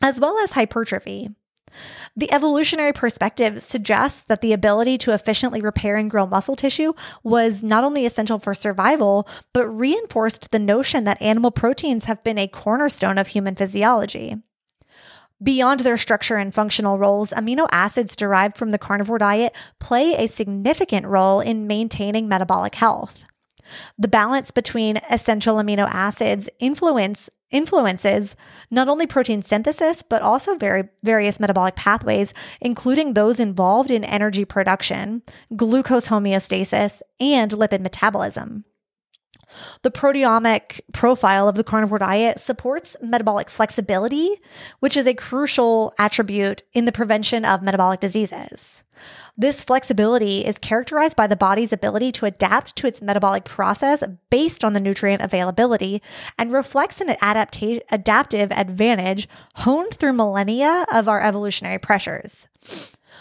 as 0.00 0.20
well 0.20 0.38
as 0.38 0.52
hypertrophy. 0.52 1.30
The 2.14 2.32
evolutionary 2.32 2.92
perspective 2.92 3.62
suggests 3.62 4.22
that 4.22 4.42
the 4.42 4.52
ability 4.52 4.98
to 4.98 5.14
efficiently 5.14 5.60
repair 5.60 5.96
and 5.96 6.10
grow 6.10 6.26
muscle 6.26 6.56
tissue 6.56 6.92
was 7.22 7.62
not 7.62 7.84
only 7.84 8.04
essential 8.04 8.38
for 8.38 8.54
survival, 8.54 9.26
but 9.52 9.66
reinforced 9.66 10.50
the 10.50 10.58
notion 10.58 11.04
that 11.04 11.22
animal 11.22 11.50
proteins 11.50 12.04
have 12.04 12.22
been 12.22 12.38
a 12.38 12.48
cornerstone 12.48 13.16
of 13.16 13.28
human 13.28 13.54
physiology. 13.54 14.36
Beyond 15.42 15.80
their 15.80 15.96
structure 15.96 16.36
and 16.36 16.54
functional 16.54 16.98
roles, 16.98 17.30
amino 17.30 17.66
acids 17.72 18.14
derived 18.14 18.56
from 18.56 18.70
the 18.70 18.78
carnivore 18.78 19.18
diet 19.18 19.56
play 19.80 20.14
a 20.14 20.28
significant 20.28 21.06
role 21.06 21.40
in 21.40 21.66
maintaining 21.66 22.28
metabolic 22.28 22.76
health. 22.76 23.24
The 23.98 24.08
balance 24.08 24.50
between 24.50 24.98
essential 25.10 25.56
amino 25.56 25.88
acids 25.90 26.48
influence 26.58 27.28
influences 27.50 28.34
not 28.70 28.88
only 28.88 29.06
protein 29.06 29.42
synthesis 29.42 30.02
but 30.02 30.22
also 30.22 30.56
very, 30.56 30.88
various 31.02 31.38
metabolic 31.38 31.76
pathways 31.76 32.32
including 32.60 33.12
those 33.12 33.38
involved 33.38 33.90
in 33.90 34.04
energy 34.04 34.44
production, 34.44 35.22
glucose 35.54 36.08
homeostasis, 36.08 37.02
and 37.20 37.50
lipid 37.52 37.80
metabolism. 37.80 38.64
The 39.82 39.90
proteomic 39.90 40.80
profile 40.92 41.48
of 41.48 41.56
the 41.56 41.64
carnivore 41.64 41.98
diet 41.98 42.40
supports 42.40 42.96
metabolic 43.02 43.50
flexibility, 43.50 44.36
which 44.80 44.96
is 44.96 45.06
a 45.06 45.14
crucial 45.14 45.94
attribute 45.98 46.62
in 46.72 46.84
the 46.84 46.92
prevention 46.92 47.44
of 47.44 47.62
metabolic 47.62 48.00
diseases. 48.00 48.84
This 49.36 49.64
flexibility 49.64 50.44
is 50.44 50.58
characterized 50.58 51.16
by 51.16 51.26
the 51.26 51.36
body's 51.36 51.72
ability 51.72 52.12
to 52.12 52.26
adapt 52.26 52.76
to 52.76 52.86
its 52.86 53.00
metabolic 53.00 53.44
process 53.44 54.02
based 54.28 54.62
on 54.62 54.74
the 54.74 54.80
nutrient 54.80 55.22
availability 55.22 56.02
and 56.38 56.52
reflects 56.52 57.00
an 57.00 57.08
adapta- 57.08 57.80
adaptive 57.90 58.52
advantage 58.52 59.28
honed 59.54 59.94
through 59.94 60.12
millennia 60.12 60.84
of 60.92 61.08
our 61.08 61.22
evolutionary 61.22 61.78
pressures. 61.78 62.46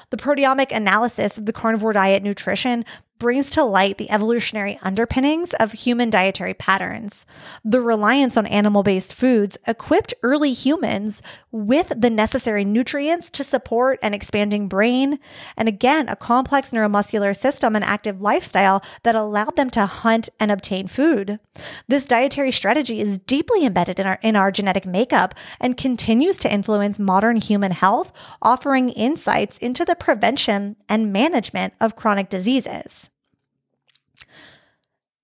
The 0.09 0.17
proteomic 0.17 0.75
analysis 0.75 1.37
of 1.37 1.45
the 1.45 1.53
carnivore 1.53 1.93
diet 1.93 2.23
nutrition 2.23 2.83
brings 3.21 3.51
to 3.51 3.63
light 3.63 3.99
the 3.99 4.09
evolutionary 4.09 4.79
underpinnings 4.81 5.53
of 5.53 5.71
human 5.73 6.09
dietary 6.09 6.55
patterns. 6.55 7.23
The 7.63 7.79
reliance 7.79 8.35
on 8.35 8.47
animal 8.47 8.81
based 8.81 9.13
foods 9.13 9.59
equipped 9.67 10.15
early 10.23 10.53
humans 10.53 11.21
with 11.51 11.93
the 11.95 12.09
necessary 12.09 12.65
nutrients 12.65 13.29
to 13.29 13.43
support 13.43 13.99
an 14.01 14.15
expanding 14.15 14.67
brain, 14.67 15.19
and 15.55 15.67
again, 15.67 16.09
a 16.09 16.15
complex 16.15 16.71
neuromuscular 16.71 17.37
system 17.37 17.75
and 17.75 17.85
active 17.85 18.19
lifestyle 18.19 18.81
that 19.03 19.13
allowed 19.13 19.55
them 19.55 19.69
to 19.69 19.85
hunt 19.85 20.29
and 20.39 20.49
obtain 20.49 20.87
food. 20.87 21.39
This 21.87 22.07
dietary 22.07 22.51
strategy 22.51 23.01
is 23.01 23.19
deeply 23.19 23.63
embedded 23.63 23.99
in 23.99 24.07
our, 24.07 24.17
in 24.23 24.35
our 24.35 24.49
genetic 24.49 24.87
makeup 24.87 25.35
and 25.59 25.77
continues 25.77 26.37
to 26.37 26.51
influence 26.51 26.97
modern 26.97 27.35
human 27.35 27.71
health, 27.71 28.11
offering 28.41 28.89
insights 28.89 29.59
into 29.59 29.85
the 29.85 29.95
prevention 29.95 30.75
and 30.89 31.13
management 31.13 31.75
of 31.79 31.95
chronic 31.95 32.27
diseases. 32.27 33.10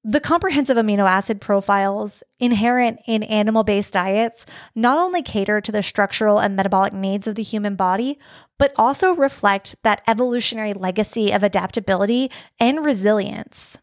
The 0.04 0.22
comprehensive 0.22 0.77
amino 0.77 1.06
acid 1.06 1.42
profiles 1.42 2.24
inherent 2.39 3.01
in 3.08 3.24
animal 3.24 3.66
based 3.66 3.94
diets 3.94 4.46
not 4.74 4.98
only 4.98 5.22
cater 5.22 5.60
to 5.60 5.72
the 5.72 5.84
structural 5.84 6.39
and 6.39 6.56
metabolic 6.56 6.94
needs 6.94 7.27
of 7.27 7.36
the 7.36 7.44
human 7.44 7.75
body, 7.75 8.18
but 8.58 8.72
also 8.77 9.13
reflect 9.13 9.75
that 9.84 10.01
evolutionary 10.08 10.74
legacy 10.74 11.32
of 11.34 11.44
adaptability 11.44 12.32
and 12.58 12.86
resilience. 12.86 13.80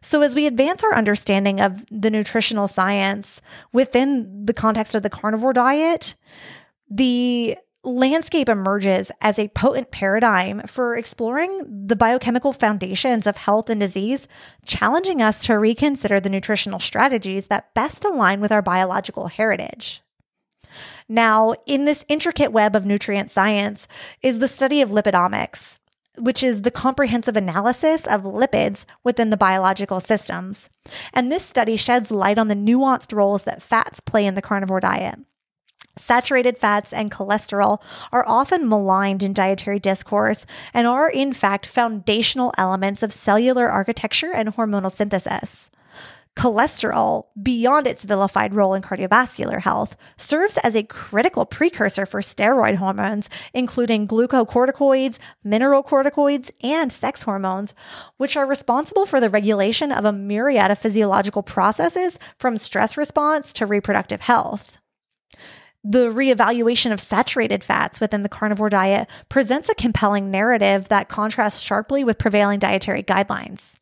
So, 0.00 0.22
as 0.22 0.34
we 0.34 0.46
advance 0.46 0.82
our 0.82 0.94
understanding 0.94 1.60
of 1.60 1.84
the 1.90 2.10
nutritional 2.10 2.68
science 2.68 3.42
within 3.70 4.46
the 4.46 4.54
context 4.54 4.94
of 4.94 5.02
the 5.02 5.10
carnivore 5.10 5.52
diet, 5.52 6.14
the 6.88 7.58
landscape 7.88 8.48
emerges 8.48 9.10
as 9.20 9.38
a 9.38 9.48
potent 9.48 9.90
paradigm 9.90 10.60
for 10.66 10.96
exploring 10.96 11.86
the 11.86 11.96
biochemical 11.96 12.52
foundations 12.52 13.26
of 13.26 13.36
health 13.36 13.70
and 13.70 13.80
disease, 13.80 14.28
challenging 14.64 15.22
us 15.22 15.44
to 15.46 15.58
reconsider 15.58 16.20
the 16.20 16.30
nutritional 16.30 16.78
strategies 16.78 17.46
that 17.46 17.74
best 17.74 18.04
align 18.04 18.40
with 18.40 18.52
our 18.52 18.62
biological 18.62 19.28
heritage. 19.28 20.02
Now, 21.08 21.54
in 21.66 21.86
this 21.86 22.04
intricate 22.08 22.52
web 22.52 22.76
of 22.76 22.84
nutrient 22.84 23.30
science 23.30 23.88
is 24.22 24.38
the 24.38 24.48
study 24.48 24.82
of 24.82 24.90
lipidomics, 24.90 25.80
which 26.18 26.42
is 26.42 26.62
the 26.62 26.70
comprehensive 26.70 27.36
analysis 27.36 28.06
of 28.06 28.22
lipids 28.22 28.84
within 29.04 29.30
the 29.30 29.36
biological 29.36 30.00
systems. 30.00 30.68
And 31.14 31.32
this 31.32 31.44
study 31.44 31.76
sheds 31.76 32.10
light 32.10 32.38
on 32.38 32.48
the 32.48 32.54
nuanced 32.54 33.16
roles 33.16 33.44
that 33.44 33.62
fats 33.62 34.00
play 34.00 34.26
in 34.26 34.34
the 34.34 34.42
carnivore 34.42 34.80
diet. 34.80 35.18
Saturated 35.98 36.56
fats 36.56 36.92
and 36.92 37.10
cholesterol 37.10 37.82
are 38.12 38.26
often 38.26 38.68
maligned 38.68 39.22
in 39.22 39.32
dietary 39.32 39.78
discourse 39.78 40.46
and 40.72 40.86
are, 40.86 41.10
in 41.10 41.32
fact, 41.32 41.66
foundational 41.66 42.54
elements 42.56 43.02
of 43.02 43.12
cellular 43.12 43.68
architecture 43.68 44.32
and 44.32 44.54
hormonal 44.54 44.92
synthesis. 44.92 45.70
Cholesterol, 46.38 47.24
beyond 47.42 47.88
its 47.88 48.04
vilified 48.04 48.54
role 48.54 48.72
in 48.72 48.80
cardiovascular 48.80 49.60
health, 49.60 49.96
serves 50.16 50.56
as 50.58 50.76
a 50.76 50.84
critical 50.84 51.44
precursor 51.44 52.06
for 52.06 52.20
steroid 52.20 52.76
hormones, 52.76 53.28
including 53.52 54.06
glucocorticoids, 54.06 55.18
mineralocorticoids, 55.44 56.52
and 56.62 56.92
sex 56.92 57.24
hormones, 57.24 57.74
which 58.18 58.36
are 58.36 58.46
responsible 58.46 59.04
for 59.04 59.18
the 59.18 59.28
regulation 59.28 59.90
of 59.90 60.04
a 60.04 60.12
myriad 60.12 60.70
of 60.70 60.78
physiological 60.78 61.42
processes 61.42 62.20
from 62.38 62.56
stress 62.56 62.96
response 62.96 63.52
to 63.52 63.66
reproductive 63.66 64.20
health. 64.20 64.77
The 65.84 66.10
reevaluation 66.10 66.92
of 66.92 67.00
saturated 67.00 67.62
fats 67.62 68.00
within 68.00 68.22
the 68.22 68.28
carnivore 68.28 68.68
diet 68.68 69.08
presents 69.28 69.68
a 69.68 69.74
compelling 69.74 70.30
narrative 70.30 70.88
that 70.88 71.08
contrasts 71.08 71.60
sharply 71.60 72.04
with 72.04 72.18
prevailing 72.18 72.58
dietary 72.58 73.02
guidelines. 73.02 73.78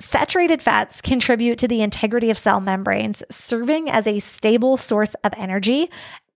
Saturated 0.00 0.62
fats 0.62 1.00
contribute 1.00 1.58
to 1.58 1.68
the 1.68 1.82
integrity 1.82 2.30
of 2.30 2.38
cell 2.38 2.60
membranes, 2.60 3.22
serving 3.30 3.88
as 3.88 4.06
a 4.06 4.20
stable 4.20 4.76
source 4.76 5.14
of 5.24 5.32
energy 5.36 5.90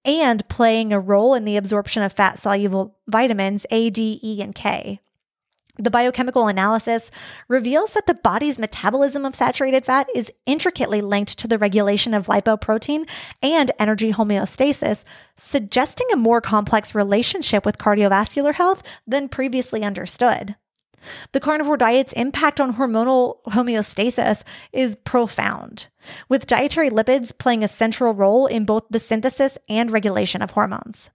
and 0.04 0.48
playing 0.48 0.92
a 0.92 1.00
role 1.00 1.34
in 1.34 1.44
the 1.44 1.56
absorption 1.56 2.02
of 2.02 2.12
fat 2.12 2.38
soluble 2.38 2.96
vitamins 3.06 3.66
A, 3.70 3.90
D, 3.90 4.20
E, 4.22 4.40
and 4.42 4.54
K. 4.54 5.00
The 5.78 5.90
biochemical 5.90 6.48
analysis 6.48 7.08
reveals 7.46 7.92
that 7.92 8.06
the 8.06 8.14
body's 8.14 8.58
metabolism 8.58 9.24
of 9.24 9.36
saturated 9.36 9.84
fat 9.84 10.08
is 10.12 10.32
intricately 10.44 11.00
linked 11.00 11.38
to 11.38 11.46
the 11.46 11.56
regulation 11.56 12.14
of 12.14 12.26
lipoprotein 12.26 13.08
and 13.42 13.70
energy 13.78 14.12
homeostasis, 14.12 15.04
suggesting 15.36 16.08
a 16.12 16.16
more 16.16 16.40
complex 16.40 16.96
relationship 16.96 17.64
with 17.64 17.78
cardiovascular 17.78 18.54
health 18.54 18.82
than 19.06 19.28
previously 19.28 19.84
understood. 19.84 20.56
The 21.30 21.38
carnivore 21.38 21.76
diet's 21.76 22.12
impact 22.14 22.60
on 22.60 22.74
hormonal 22.74 23.36
homeostasis 23.46 24.42
is 24.72 24.96
profound, 24.96 25.86
with 26.28 26.48
dietary 26.48 26.90
lipids 26.90 27.36
playing 27.38 27.62
a 27.62 27.68
central 27.68 28.14
role 28.14 28.46
in 28.46 28.64
both 28.64 28.82
the 28.90 28.98
synthesis 28.98 29.58
and 29.68 29.92
regulation 29.92 30.42
of 30.42 30.50
hormones. 30.50 31.10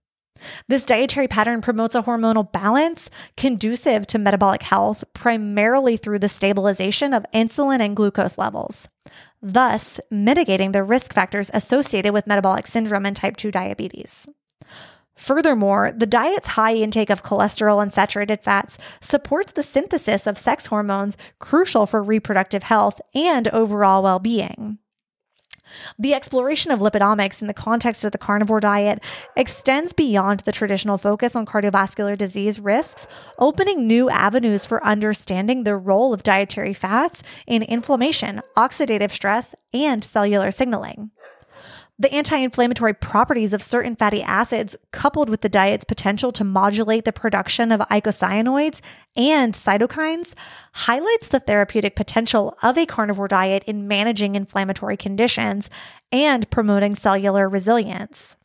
This 0.68 0.86
dietary 0.86 1.28
pattern 1.28 1.62
promotes 1.62 1.96
a 1.96 2.04
hormonal 2.04 2.52
balance 2.52 3.10
conducive 3.38 4.08
to 4.08 4.20
metabolic 4.20 4.64
health, 4.64 5.04
primarily 5.14 5.98
through 5.98 6.20
the 6.20 6.30
stabilization 6.30 7.14
of 7.14 7.26
insulin 7.34 7.80
and 7.80 7.96
glucose 7.96 8.38
levels, 8.38 8.90
thus 9.42 10.00
mitigating 10.10 10.72
the 10.72 10.84
risk 10.84 11.14
factors 11.14 11.52
associated 11.54 12.14
with 12.14 12.28
metabolic 12.28 12.68
syndrome 12.68 13.06
and 13.06 13.16
type 13.16 13.38
2 13.38 13.52
diabetes. 13.52 14.28
Furthermore, 15.16 15.92
the 15.96 16.08
diet's 16.08 16.50
high 16.50 16.74
intake 16.74 17.10
of 17.10 17.24
cholesterol 17.24 17.82
and 17.82 17.94
saturated 17.94 18.42
fats 18.42 18.78
supports 19.00 19.52
the 19.52 19.64
synthesis 19.64 20.26
of 20.26 20.38
sex 20.38 20.68
hormones 20.68 21.16
crucial 21.40 21.86
for 21.86 22.02
reproductive 22.02 22.64
health 22.64 23.00
and 23.14 23.48
overall 23.50 24.04
well 24.04 24.20
being. 24.20 24.80
The 25.98 26.14
exploration 26.14 26.72
of 26.72 26.80
lipidomics 26.80 27.42
in 27.42 27.48
the 27.48 27.54
context 27.54 28.04
of 28.06 28.12
the 28.12 28.18
carnivore 28.18 28.60
diet 28.60 29.04
extends 29.36 29.94
beyond 29.94 30.42
the 30.42 30.52
traditional 30.52 30.98
focus 30.98 31.36
on 31.36 31.46
cardiovascular 31.46 32.18
disease 32.18 32.60
risks, 32.60 33.08
opening 33.40 33.88
new 33.88 34.10
avenues 34.10 34.66
for 34.66 34.84
understanding 34.84 35.64
the 35.64 35.76
role 35.76 36.14
of 36.14 36.24
dietary 36.24 36.74
fats 36.74 37.24
in 37.48 37.64
inflammation, 37.64 38.42
oxidative 38.56 39.12
stress, 39.12 39.56
and 39.74 40.04
cellular 40.04 40.52
signaling. 40.52 41.12
The 42.04 42.14
anti 42.14 42.36
inflammatory 42.36 42.94
properties 42.94 43.54
of 43.54 43.64
certain 43.64 43.96
fatty 43.96 44.22
acids, 44.22 44.76
coupled 44.92 45.30
with 45.30 45.40
the 45.40 45.48
diet's 45.48 45.86
potential 45.86 46.34
to 46.34 46.44
modulate 46.44 47.06
the 47.06 47.14
production 47.14 47.72
of 47.72 47.80
eicosanoids 47.80 48.82
and 49.16 49.54
cytokines, 49.54 50.34
highlights 50.74 51.30
the 51.30 51.40
therapeutic 51.40 51.96
potential 51.96 52.58
of 52.62 52.78
a 52.78 52.86
carnivore 52.86 53.30
diet 53.30 53.64
in 53.68 53.88
managing 53.88 54.36
inflammatory 54.36 54.98
conditions 54.98 55.70
and 56.12 56.50
promoting 56.50 56.94
cellular 56.94 57.48
resilience. 57.48 58.36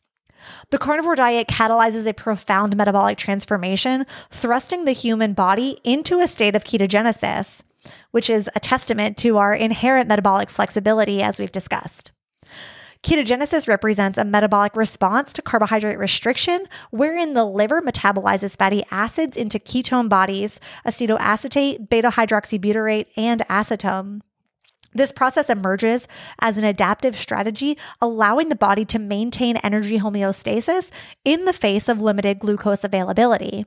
The 0.69 0.77
carnivore 0.77 1.17
diet 1.17 1.49
catalyzes 1.49 2.07
a 2.07 2.13
profound 2.13 2.77
metabolic 2.77 3.17
transformation, 3.17 4.05
thrusting 4.31 4.85
the 4.85 4.93
human 4.93 5.33
body 5.33 5.79
into 5.83 6.21
a 6.21 6.29
state 6.29 6.55
of 6.55 6.63
ketogenesis, 6.63 7.59
which 8.11 8.29
is 8.29 8.49
a 8.55 8.61
testament 8.61 9.17
to 9.17 9.35
our 9.35 9.53
inherent 9.53 10.07
metabolic 10.07 10.49
flexibility, 10.49 11.21
as 11.21 11.39
we've 11.39 11.51
discussed. 11.51 12.13
Ketogenesis 13.01 13.67
represents 13.67 14.17
a 14.17 14.25
metabolic 14.25 14.75
response 14.75 15.31
to 15.33 15.41
carbohydrate 15.41 15.97
restriction, 15.97 16.65
wherein 16.91 17.33
the 17.33 17.45
liver 17.45 17.81
metabolizes 17.81 18.57
fatty 18.57 18.83
acids 18.91 19.37
into 19.37 19.57
ketone 19.57 20.09
bodies, 20.09 20.59
acetoacetate, 20.85 21.89
beta 21.89 22.09
hydroxybutyrate, 22.09 23.07
and 23.15 23.41
acetone. 23.47 24.19
This 24.93 25.11
process 25.11 25.49
emerges 25.49 26.07
as 26.41 26.57
an 26.57 26.65
adaptive 26.65 27.15
strategy, 27.15 27.77
allowing 28.01 28.49
the 28.49 28.55
body 28.55 28.83
to 28.85 28.99
maintain 28.99 29.57
energy 29.57 29.99
homeostasis 29.99 30.89
in 31.23 31.45
the 31.45 31.53
face 31.53 31.87
of 31.87 32.01
limited 32.01 32.39
glucose 32.39 32.83
availability. 32.83 33.65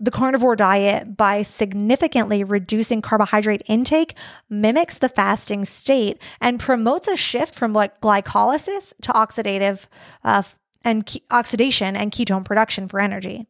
The 0.00 0.10
carnivore 0.10 0.56
diet, 0.56 1.16
by 1.16 1.42
significantly 1.42 2.44
reducing 2.44 3.02
carbohydrate 3.02 3.62
intake, 3.66 4.14
mimics 4.48 4.98
the 4.98 5.08
fasting 5.08 5.64
state 5.64 6.20
and 6.40 6.60
promotes 6.60 7.08
a 7.08 7.16
shift 7.16 7.54
from 7.54 7.72
what 7.72 8.00
glycolysis 8.00 8.92
to 9.02 9.12
oxidative 9.12 9.86
uh, 10.24 10.42
and 10.84 11.06
ke- 11.06 11.22
oxidation 11.30 11.96
and 11.96 12.12
ketone 12.12 12.44
production 12.44 12.88
for 12.88 13.00
energy. 13.00 13.46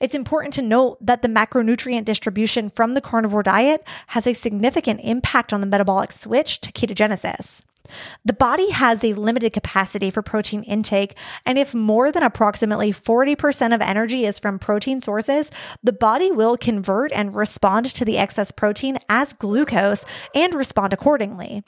It's 0.00 0.14
important 0.14 0.54
to 0.54 0.62
note 0.62 0.98
that 1.04 1.22
the 1.22 1.28
macronutrient 1.28 2.04
distribution 2.04 2.70
from 2.70 2.94
the 2.94 3.00
carnivore 3.00 3.42
diet 3.42 3.86
has 4.08 4.26
a 4.26 4.32
significant 4.32 5.00
impact 5.02 5.52
on 5.52 5.60
the 5.60 5.66
metabolic 5.66 6.12
switch 6.12 6.60
to 6.60 6.72
ketogenesis. 6.72 7.62
The 8.24 8.32
body 8.32 8.70
has 8.70 9.02
a 9.02 9.14
limited 9.14 9.52
capacity 9.52 10.10
for 10.10 10.22
protein 10.22 10.62
intake, 10.62 11.16
and 11.46 11.58
if 11.58 11.74
more 11.74 12.12
than 12.12 12.22
approximately 12.22 12.92
40% 12.92 13.74
of 13.74 13.80
energy 13.80 14.24
is 14.24 14.38
from 14.38 14.58
protein 14.58 15.00
sources, 15.00 15.50
the 15.82 15.92
body 15.92 16.30
will 16.30 16.56
convert 16.56 17.12
and 17.12 17.34
respond 17.34 17.86
to 17.86 18.04
the 18.04 18.18
excess 18.18 18.50
protein 18.50 18.98
as 19.08 19.32
glucose 19.32 20.04
and 20.34 20.54
respond 20.54 20.92
accordingly. 20.92 21.62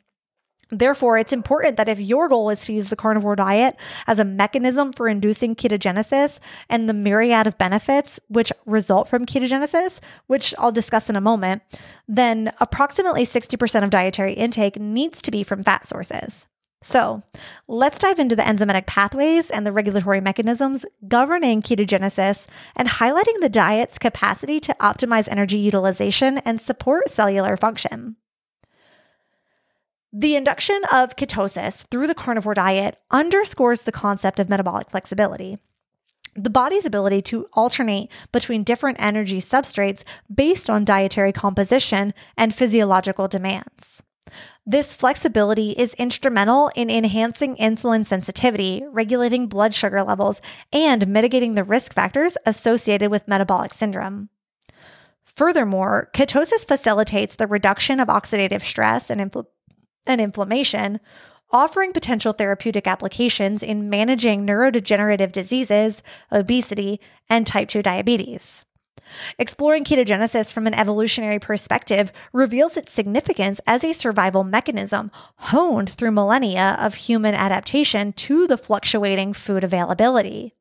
Therefore, 0.71 1.19
it's 1.19 1.33
important 1.33 1.77
that 1.77 1.89
if 1.89 1.99
your 1.99 2.29
goal 2.29 2.51
is 2.51 2.61
to 2.63 2.73
use 2.73 2.91
the 2.91 2.97
carnivore 2.97 3.37
diet 3.37 3.77
as 4.07 4.19
a 4.19 4.25
mechanism 4.25 4.93
for 4.93 5.09
inducing 5.09 5.57
ketogenesis 5.57 6.39
and 6.69 6.89
the 6.89 6.95
myriad 6.95 7.47
of 7.47 7.59
benefits 7.59 8.21
which 8.29 8.53
result 8.67 9.09
from 9.09 9.27
ketogenesis, 9.27 10.01
which 10.27 10.55
I'll 10.59 10.73
discuss 10.73 11.11
in 11.11 11.17
a 11.17 11.21
moment, 11.21 11.63
then 12.07 12.53
approximately 12.61 13.25
60% 13.25 13.85
of 13.85 13.91
dietary 13.91 14.35
intake 14.35 14.79
needs 14.79 15.21
to 15.23 15.31
be 15.31 15.43
from 15.43 15.63
fat 15.63 15.87
sources. 15.87 16.47
So, 16.83 17.23
let's 17.69 17.99
dive 17.99 18.19
into 18.19 18.35
the 18.35 18.43
enzymatic 18.43 18.87
pathways 18.87 19.51
and 19.51 19.67
the 19.67 19.73
regulatory 19.73 20.21
mechanisms 20.21 20.87
governing 21.07 21.61
ketogenesis 21.61 22.47
and 22.75 22.89
highlighting 22.89 23.41
the 23.41 23.51
diet's 23.51 23.99
capacity 23.99 24.61
to 24.61 24.75
optimize 24.81 25.29
energy 25.29 25.59
utilization 25.59 26.39
and 26.39 26.59
support 26.59 27.11
cellular 27.11 27.59
function. 27.59 28.17
The 30.13 30.35
induction 30.35 30.81
of 30.93 31.15
ketosis 31.15 31.87
through 31.89 32.09
the 32.09 32.17
carnivore 32.17 32.55
diet 32.55 32.99
underscores 33.13 33.83
the 33.83 33.93
concept 33.93 34.41
of 34.41 34.49
metabolic 34.49 34.91
flexibility. 34.91 35.59
The 36.35 36.51
body's 36.51 36.85
ability 36.85 37.23
to 37.23 37.47
alternate 37.53 38.11
between 38.33 38.65
different 38.65 39.01
energy 39.01 39.41
substrates 39.41 40.03
based 40.33 40.69
on 40.69 40.85
dietary 40.85 41.33
composition 41.33 42.13
and 42.37 42.55
physiological 42.55 43.29
demands. 43.29 44.03
This 44.67 44.95
flexibility 44.95 45.71
is 45.73 45.95
instrumental 45.95 46.71
in 46.75 46.91
enhancing 46.91 47.57
insulin 47.57 48.05
sensitivity, 48.05 48.83
regulating 48.91 49.47
blood 49.47 49.75
sugar 49.75 50.03
levels, 50.03 50.41
and 50.73 51.07
mitigating 51.09 51.55
the 51.55 51.65
risk 51.65 51.95
factors 51.95 52.37
associated 52.47 53.11
with 53.11 53.29
metabolic 53.29 53.75
syndrome. 53.75 54.29
Furthermore, 55.25 56.11
ketosis 56.13 56.67
facilitates 56.67 57.37
the 57.37 57.47
reduction 57.47 57.99
of 57.99 58.09
oxidative 58.09 58.63
stress 58.63 59.11
and 59.11 59.21
infl- 59.21 59.47
and 60.07 60.21
inflammation, 60.21 61.01
offering 61.51 61.93
potential 61.93 62.33
therapeutic 62.33 62.87
applications 62.87 63.63
in 63.63 63.91
managing 63.91 64.47
neurodegenerative 64.47 65.33
diseases, 65.33 66.03
obesity, 66.31 67.01
and 67.29 67.47
type 67.47 67.69
2 67.69 67.83
diabetes. 67.83 68.65
Exploring 69.39 69.85
ketogenesis 69.85 70.53
from 70.53 70.69
an 70.69 70.75
evolutionary 70.75 71.41
perspective 71.41 72.13
reveals 72.33 72.77
its 72.77 72.93
significance 72.93 73.61
as 73.67 73.83
a 73.83 73.93
survival 73.93 74.45
mechanism 74.45 75.11
honed 75.37 75.91
through 75.91 76.13
millennia 76.13 76.77
of 76.79 76.95
human 76.95 77.35
adaptation 77.35 78.13
to 78.13 78.47
the 78.47 78.59
fluctuating 78.59 79.33
food 79.33 79.65
availability 79.65 80.55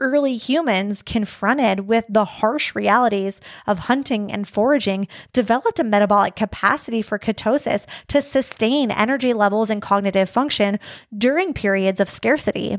early 0.00 0.36
humans, 0.36 1.02
confronted 1.02 1.80
with 1.80 2.04
the 2.08 2.24
harsh 2.24 2.74
realities 2.74 3.40
of 3.66 3.80
hunting 3.80 4.30
and 4.30 4.46
foraging, 4.46 5.08
developed 5.32 5.78
a 5.78 5.84
metabolic 5.84 6.36
capacity 6.36 7.02
for 7.02 7.18
ketosis 7.18 7.84
to 8.06 8.22
sustain 8.22 8.90
energy 8.90 9.32
levels 9.32 9.70
and 9.70 9.82
cognitive 9.82 10.30
function 10.30 10.78
during 11.16 11.52
periods 11.52 12.00
of 12.00 12.08
scarcity. 12.08 12.78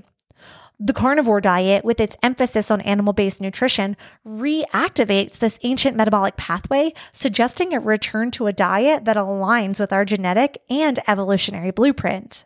The 0.82 0.93
carnivore 0.93 1.41
diet, 1.41 1.84
with 1.84 2.00
its 2.00 2.15
emphasis 2.24 2.72
on 2.72 2.80
animal 2.82 3.12
based 3.12 3.41
nutrition, 3.41 3.98
reactivates 4.26 5.38
this 5.39 5.60
ancient 5.63 5.98
metabolic 5.98 6.38
pathway, 6.38 6.93
suggesting 7.12 7.74
a 7.74 7.82
return 7.82 8.32
to 8.32 8.48
a 8.48 8.54
diet 8.54 9.04
that 9.04 9.17
aligns 9.17 9.78
with 9.78 9.91
our 9.91 10.06
genetic 10.06 10.58
and 10.69 11.00
evolutionary 11.06 11.72
blueprint. 11.72 12.45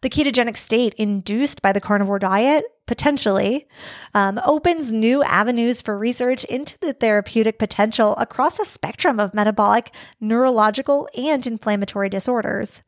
The 0.00 0.10
ketogenic 0.10 0.56
state 0.56 0.94
induced 0.94 1.62
by 1.62 1.72
the 1.72 1.80
carnivore 1.80 2.18
diet 2.18 2.64
potentially 2.86 3.66
um, 4.14 4.40
opens 4.46 4.92
new 4.92 5.22
avenues 5.24 5.82
for 5.82 5.98
research 5.98 6.44
into 6.44 6.78
the 6.78 6.92
therapeutic 6.92 7.58
potential 7.58 8.14
across 8.16 8.58
a 8.58 8.64
spectrum 8.64 9.18
of 9.18 9.34
metabolic, 9.34 9.92
neurological, 10.20 11.08
and 11.16 11.46
inflammatory 11.46 12.08
disorders. 12.08 12.82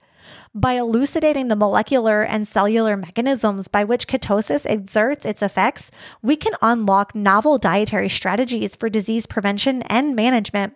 By 0.54 0.74
elucidating 0.74 1.48
the 1.48 1.56
molecular 1.56 2.22
and 2.22 2.46
cellular 2.46 2.96
mechanisms 2.96 3.68
by 3.68 3.84
which 3.84 4.06
ketosis 4.06 4.66
exerts 4.66 5.24
its 5.24 5.42
effects, 5.42 5.90
we 6.22 6.36
can 6.36 6.52
unlock 6.60 7.14
novel 7.14 7.58
dietary 7.58 8.08
strategies 8.08 8.76
for 8.76 8.88
disease 8.88 9.26
prevention 9.26 9.82
and 9.82 10.14
management. 10.14 10.74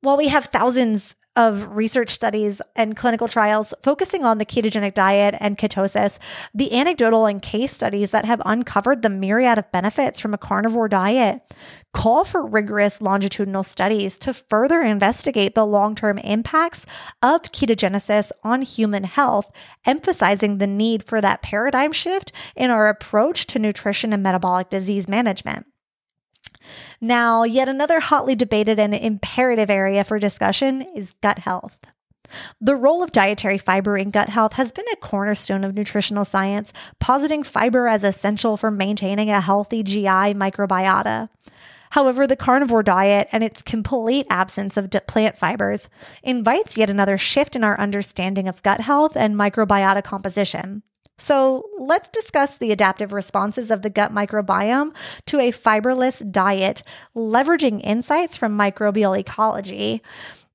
While 0.00 0.16
we 0.16 0.28
have 0.28 0.46
thousands 0.46 1.16
of 1.36 1.76
research 1.76 2.10
studies 2.10 2.62
and 2.76 2.96
clinical 2.96 3.28
trials 3.28 3.74
focusing 3.82 4.24
on 4.24 4.38
the 4.38 4.46
ketogenic 4.46 4.94
diet 4.94 5.34
and 5.40 5.58
ketosis, 5.58 6.18
the 6.54 6.72
anecdotal 6.72 7.26
and 7.26 7.42
case 7.42 7.72
studies 7.72 8.10
that 8.10 8.24
have 8.24 8.40
uncovered 8.44 9.02
the 9.02 9.08
myriad 9.08 9.58
of 9.58 9.70
benefits 9.72 10.20
from 10.20 10.34
a 10.34 10.38
carnivore 10.38 10.88
diet 10.88 11.42
call 11.94 12.24
for 12.24 12.44
rigorous 12.44 13.00
longitudinal 13.00 13.62
studies 13.62 14.18
to 14.18 14.34
further 14.34 14.82
investigate 14.82 15.54
the 15.54 15.64
long 15.64 15.94
term 15.94 16.18
impacts 16.18 16.84
of 17.22 17.40
ketogenesis 17.42 18.30
on 18.42 18.62
human 18.62 19.04
health, 19.04 19.50
emphasizing 19.86 20.58
the 20.58 20.66
need 20.66 21.04
for 21.04 21.20
that 21.20 21.40
paradigm 21.40 21.92
shift 21.92 22.32
in 22.56 22.70
our 22.70 22.88
approach 22.88 23.46
to 23.46 23.58
nutrition 23.58 24.12
and 24.12 24.22
metabolic 24.22 24.68
disease 24.68 25.08
management. 25.08 25.66
Now, 27.00 27.44
yet 27.44 27.68
another 27.68 28.00
hotly 28.00 28.34
debated 28.34 28.78
and 28.78 28.94
imperative 28.94 29.70
area 29.70 30.04
for 30.04 30.18
discussion 30.18 30.82
is 30.94 31.14
gut 31.20 31.40
health. 31.40 31.78
The 32.60 32.74
role 32.74 33.02
of 33.02 33.12
dietary 33.12 33.58
fiber 33.58 33.96
in 33.96 34.10
gut 34.10 34.28
health 34.28 34.54
has 34.54 34.72
been 34.72 34.86
a 34.92 34.96
cornerstone 34.96 35.64
of 35.64 35.74
nutritional 35.74 36.24
science, 36.24 36.72
positing 36.98 37.42
fiber 37.42 37.86
as 37.86 38.02
essential 38.02 38.56
for 38.56 38.70
maintaining 38.70 39.30
a 39.30 39.40
healthy 39.40 39.82
GI 39.82 40.34
microbiota. 40.34 41.28
However, 41.90 42.26
the 42.26 42.34
carnivore 42.34 42.82
diet 42.82 43.28
and 43.30 43.44
its 43.44 43.62
complete 43.62 44.26
absence 44.28 44.76
of 44.76 44.90
plant 45.06 45.36
fibers 45.36 45.88
invites 46.24 46.76
yet 46.76 46.90
another 46.90 47.16
shift 47.16 47.54
in 47.54 47.62
our 47.62 47.78
understanding 47.78 48.48
of 48.48 48.62
gut 48.64 48.80
health 48.80 49.16
and 49.16 49.36
microbiota 49.36 50.02
composition. 50.02 50.82
So 51.16 51.68
let's 51.78 52.08
discuss 52.08 52.56
the 52.56 52.72
adaptive 52.72 53.12
responses 53.12 53.70
of 53.70 53.82
the 53.82 53.90
gut 53.90 54.12
microbiome 54.12 54.94
to 55.26 55.38
a 55.38 55.52
fiberless 55.52 56.30
diet, 56.30 56.82
leveraging 57.14 57.80
insights 57.84 58.36
from 58.36 58.58
microbial 58.58 59.18
ecology, 59.18 60.02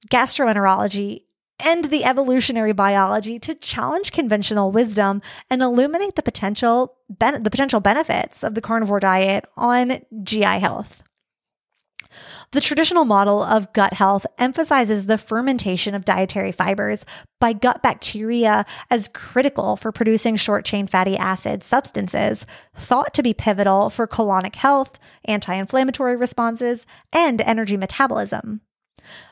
gastroenterology, 0.10 1.24
and 1.60 1.86
the 1.86 2.06
evolutionary 2.06 2.72
biology 2.72 3.38
to 3.40 3.56
challenge 3.56 4.12
conventional 4.12 4.72
wisdom 4.72 5.22
and 5.50 5.62
illuminate 5.62 6.16
the 6.16 6.24
potential 6.24 6.96
ben- 7.10 7.44
the 7.44 7.52
potential 7.52 7.80
benefits 7.80 8.44
of 8.44 8.56
the 8.56 8.62
carnivore 8.62 9.00
diet 9.00 9.46
on 9.58 10.00
GI 10.24 10.44
health. 10.44 11.04
The 12.52 12.62
traditional 12.62 13.06
model 13.06 13.44
of 13.44 13.74
gut 13.74 13.94
health 13.94 14.26
emphasizes 14.38 15.06
the 15.06 15.18
fermentation 15.18 15.94
of 15.94 16.06
dietary 16.06 16.52
fibers 16.52 17.06
by 17.40 17.54
gut 17.54 17.84
bacteria 17.84 18.66
as 18.90 19.08
critical 19.08 19.76
for 19.76 19.92
producing 19.92 20.36
short 20.36 20.66
chain 20.66 20.88
fatty 20.88 21.18
acid 21.18 21.64
substances, 21.64 22.46
thought 22.76 23.14
to 23.14 23.24
be 23.24 23.34
pivotal 23.34 23.90
for 23.90 24.08
colonic 24.08 24.56
health, 24.56 25.00
anti 25.26 25.54
inflammatory 25.54 26.16
responses, 26.16 26.86
and 27.14 27.42
energy 27.42 27.78
metabolism. 27.78 28.62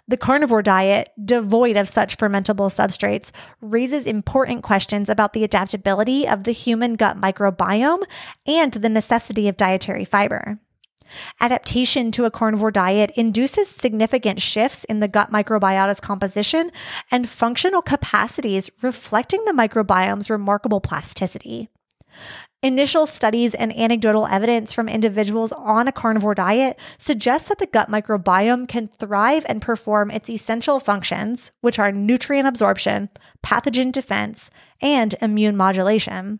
The 0.08 0.18
carnivore 0.18 0.62
diet, 0.62 1.10
devoid 1.24 1.76
of 1.76 1.90
such 1.90 2.18
fermentable 2.18 2.72
substrates, 2.72 3.32
raises 3.62 4.06
important 4.06 4.64
questions 4.64 5.10
about 5.10 5.34
the 5.34 5.44
adaptability 5.44 6.28
of 6.28 6.44
the 6.44 6.52
human 6.52 6.96
gut 6.96 7.18
microbiome 7.18 8.04
and 8.46 8.74
the 8.74 8.90
necessity 8.90 9.48
of 9.48 9.58
dietary 9.58 10.06
fiber. 10.06 10.60
Adaptation 11.40 12.12
to 12.12 12.26
a 12.26 12.32
carnivore 12.32 12.72
diet 12.72 13.12
induces 13.16 13.68
significant 13.68 14.42
shifts 14.42 14.84
in 14.86 15.00
the 15.00 15.08
gut 15.08 15.32
microbiota's 15.32 16.00
composition 16.00 16.72
and 17.12 17.30
functional 17.30 17.82
capacities, 17.82 18.70
reflecting 18.82 19.44
the 19.46 19.54
microbiome's 19.54 20.30
remarkable 20.30 20.82
plasticity. 20.82 21.70
Initial 22.64 23.06
studies 23.06 23.54
and 23.54 23.76
anecdotal 23.78 24.26
evidence 24.26 24.74
from 24.74 24.90
individuals 24.90 25.52
on 25.52 25.88
a 25.88 25.92
carnivore 25.92 26.34
diet 26.34 26.80
suggest 26.98 27.50
that 27.50 27.60
the 27.60 27.68
gut 27.68 27.90
microbiome 27.90 28.68
can 28.68 28.88
thrive 28.88 29.46
and 29.48 29.62
perform 29.62 30.10
its 30.10 30.30
essential 30.30 30.80
functions, 30.80 31.52
which 31.62 31.78
are 31.78 31.92
nutrient 31.92 32.48
absorption, 32.48 33.10
pathogen 33.44 33.92
defense, 33.92 34.50
and 34.82 35.14
immune 35.22 35.56
modulation, 35.56 36.40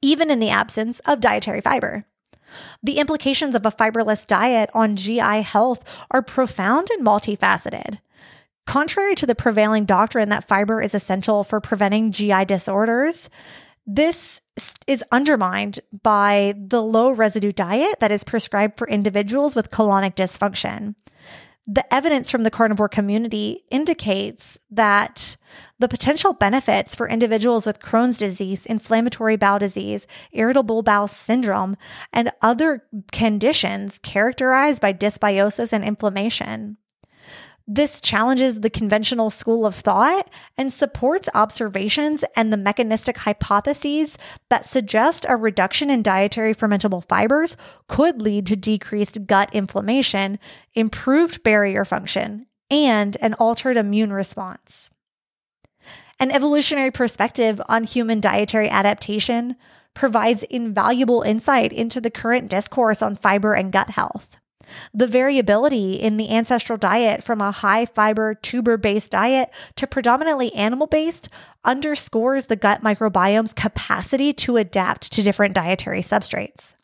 even 0.00 0.30
in 0.30 0.38
the 0.38 0.50
absence 0.50 1.00
of 1.00 1.20
dietary 1.20 1.60
fiber. 1.60 2.06
The 2.82 2.98
implications 2.98 3.54
of 3.54 3.66
a 3.66 3.70
fiberless 3.70 4.26
diet 4.26 4.70
on 4.74 4.96
GI 4.96 5.42
health 5.42 5.84
are 6.10 6.22
profound 6.22 6.88
and 6.90 7.06
multifaceted. 7.06 7.98
Contrary 8.66 9.14
to 9.16 9.26
the 9.26 9.34
prevailing 9.34 9.84
doctrine 9.84 10.28
that 10.28 10.46
fiber 10.46 10.80
is 10.80 10.94
essential 10.94 11.44
for 11.44 11.60
preventing 11.60 12.12
GI 12.12 12.44
disorders, 12.44 13.28
this 13.86 14.40
is 14.86 15.02
undermined 15.10 15.80
by 16.02 16.54
the 16.56 16.82
low 16.82 17.10
residue 17.10 17.52
diet 17.52 17.98
that 18.00 18.12
is 18.12 18.22
prescribed 18.22 18.78
for 18.78 18.88
individuals 18.88 19.56
with 19.56 19.70
colonic 19.70 20.14
dysfunction 20.14 20.94
the 21.66 21.94
evidence 21.94 22.30
from 22.30 22.42
the 22.42 22.50
carnivore 22.50 22.88
community 22.88 23.62
indicates 23.70 24.58
that 24.70 25.36
the 25.82 25.88
potential 25.88 26.32
benefits 26.32 26.94
for 26.94 27.08
individuals 27.08 27.66
with 27.66 27.80
Crohn's 27.80 28.16
disease, 28.16 28.64
inflammatory 28.66 29.34
bowel 29.34 29.58
disease, 29.58 30.06
irritable 30.30 30.82
bowel 30.82 31.08
syndrome, 31.08 31.76
and 32.12 32.30
other 32.40 32.84
conditions 33.10 33.98
characterized 33.98 34.80
by 34.80 34.92
dysbiosis 34.92 35.72
and 35.72 35.84
inflammation. 35.84 36.76
This 37.66 38.00
challenges 38.00 38.60
the 38.60 38.70
conventional 38.70 39.28
school 39.28 39.66
of 39.66 39.74
thought 39.74 40.30
and 40.56 40.72
supports 40.72 41.28
observations 41.34 42.24
and 42.36 42.52
the 42.52 42.56
mechanistic 42.56 43.18
hypotheses 43.18 44.16
that 44.50 44.64
suggest 44.64 45.26
a 45.28 45.36
reduction 45.36 45.90
in 45.90 46.02
dietary 46.02 46.54
fermentable 46.54 47.04
fibers 47.04 47.56
could 47.88 48.22
lead 48.22 48.46
to 48.46 48.54
decreased 48.54 49.26
gut 49.26 49.52
inflammation, 49.52 50.38
improved 50.74 51.42
barrier 51.42 51.84
function, 51.84 52.46
and 52.70 53.16
an 53.20 53.34
altered 53.34 53.76
immune 53.76 54.12
response. 54.12 54.91
An 56.22 56.30
evolutionary 56.30 56.92
perspective 56.92 57.60
on 57.68 57.82
human 57.82 58.20
dietary 58.20 58.68
adaptation 58.68 59.56
provides 59.92 60.44
invaluable 60.44 61.22
insight 61.22 61.72
into 61.72 62.00
the 62.00 62.12
current 62.12 62.48
discourse 62.48 63.02
on 63.02 63.16
fiber 63.16 63.54
and 63.54 63.72
gut 63.72 63.90
health. 63.90 64.36
The 64.94 65.08
variability 65.08 65.94
in 65.94 66.18
the 66.18 66.30
ancestral 66.30 66.78
diet 66.78 67.24
from 67.24 67.40
a 67.40 67.50
high 67.50 67.86
fiber 67.86 68.34
tuber 68.34 68.76
based 68.76 69.10
diet 69.10 69.50
to 69.74 69.88
predominantly 69.88 70.54
animal 70.54 70.86
based 70.86 71.28
underscores 71.64 72.46
the 72.46 72.54
gut 72.54 72.82
microbiome's 72.82 73.52
capacity 73.52 74.32
to 74.34 74.58
adapt 74.58 75.10
to 75.14 75.24
different 75.24 75.56
dietary 75.56 76.02
substrates. 76.02 76.76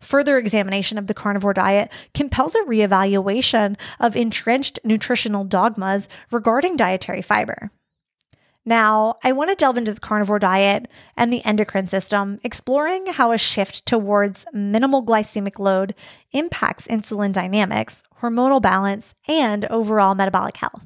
Further 0.00 0.38
examination 0.38 0.98
of 0.98 1.06
the 1.06 1.14
carnivore 1.14 1.54
diet 1.54 1.92
compels 2.14 2.56
a 2.56 2.64
reevaluation 2.64 3.76
of 4.00 4.16
entrenched 4.16 4.80
nutritional 4.82 5.44
dogmas 5.44 6.08
regarding 6.32 6.76
dietary 6.76 7.22
fiber. 7.22 7.70
Now, 8.68 9.14
I 9.24 9.32
want 9.32 9.48
to 9.48 9.56
delve 9.56 9.78
into 9.78 9.94
the 9.94 10.00
carnivore 10.00 10.38
diet 10.38 10.88
and 11.16 11.32
the 11.32 11.42
endocrine 11.42 11.86
system, 11.86 12.38
exploring 12.44 13.06
how 13.06 13.32
a 13.32 13.38
shift 13.38 13.86
towards 13.86 14.44
minimal 14.52 15.02
glycemic 15.02 15.58
load 15.58 15.94
impacts 16.32 16.86
insulin 16.86 17.32
dynamics, 17.32 18.02
hormonal 18.20 18.60
balance, 18.60 19.14
and 19.26 19.64
overall 19.70 20.14
metabolic 20.14 20.58
health. 20.58 20.84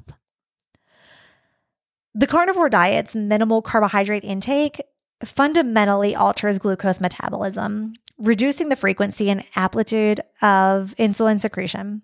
The 2.15 2.25
carnivore 2.25 2.69
diet's 2.69 3.17
minimal 3.17 3.61
carbohydrate 3.61 4.23
intake 4.23 4.81
fundamentally 5.25 6.15
alters 6.15 6.59
glucose 6.59 7.01
metabolism, 7.01 7.95
reducing 8.17 8.69
the 8.69 8.77
frequency 8.77 9.29
and 9.29 9.43
amplitude 9.57 10.21
of 10.41 10.95
insulin 10.97 11.41
secretion. 11.41 12.01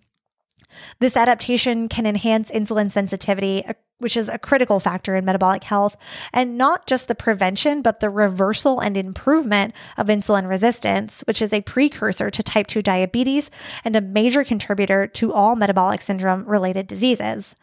This 0.99 1.15
adaptation 1.15 1.87
can 1.87 2.05
enhance 2.05 2.51
insulin 2.51 2.91
sensitivity, 2.91 3.63
which 3.99 4.17
is 4.17 4.27
a 4.27 4.39
critical 4.39 4.79
factor 4.79 5.15
in 5.15 5.23
metabolic 5.23 5.63
health, 5.63 5.95
and 6.33 6.57
not 6.57 6.87
just 6.87 7.07
the 7.07 7.15
prevention, 7.15 7.81
but 7.81 7.99
the 7.99 8.09
reversal 8.09 8.79
and 8.79 8.97
improvement 8.97 9.73
of 9.97 10.07
insulin 10.07 10.49
resistance, 10.49 11.23
which 11.27 11.41
is 11.41 11.53
a 11.53 11.61
precursor 11.61 12.29
to 12.29 12.43
type 12.43 12.67
2 12.67 12.81
diabetes 12.81 13.51
and 13.85 13.95
a 13.95 14.01
major 14.01 14.43
contributor 14.43 15.05
to 15.05 15.31
all 15.31 15.55
metabolic 15.55 16.01
syndrome 16.01 16.45
related 16.45 16.87
diseases. 16.87 17.55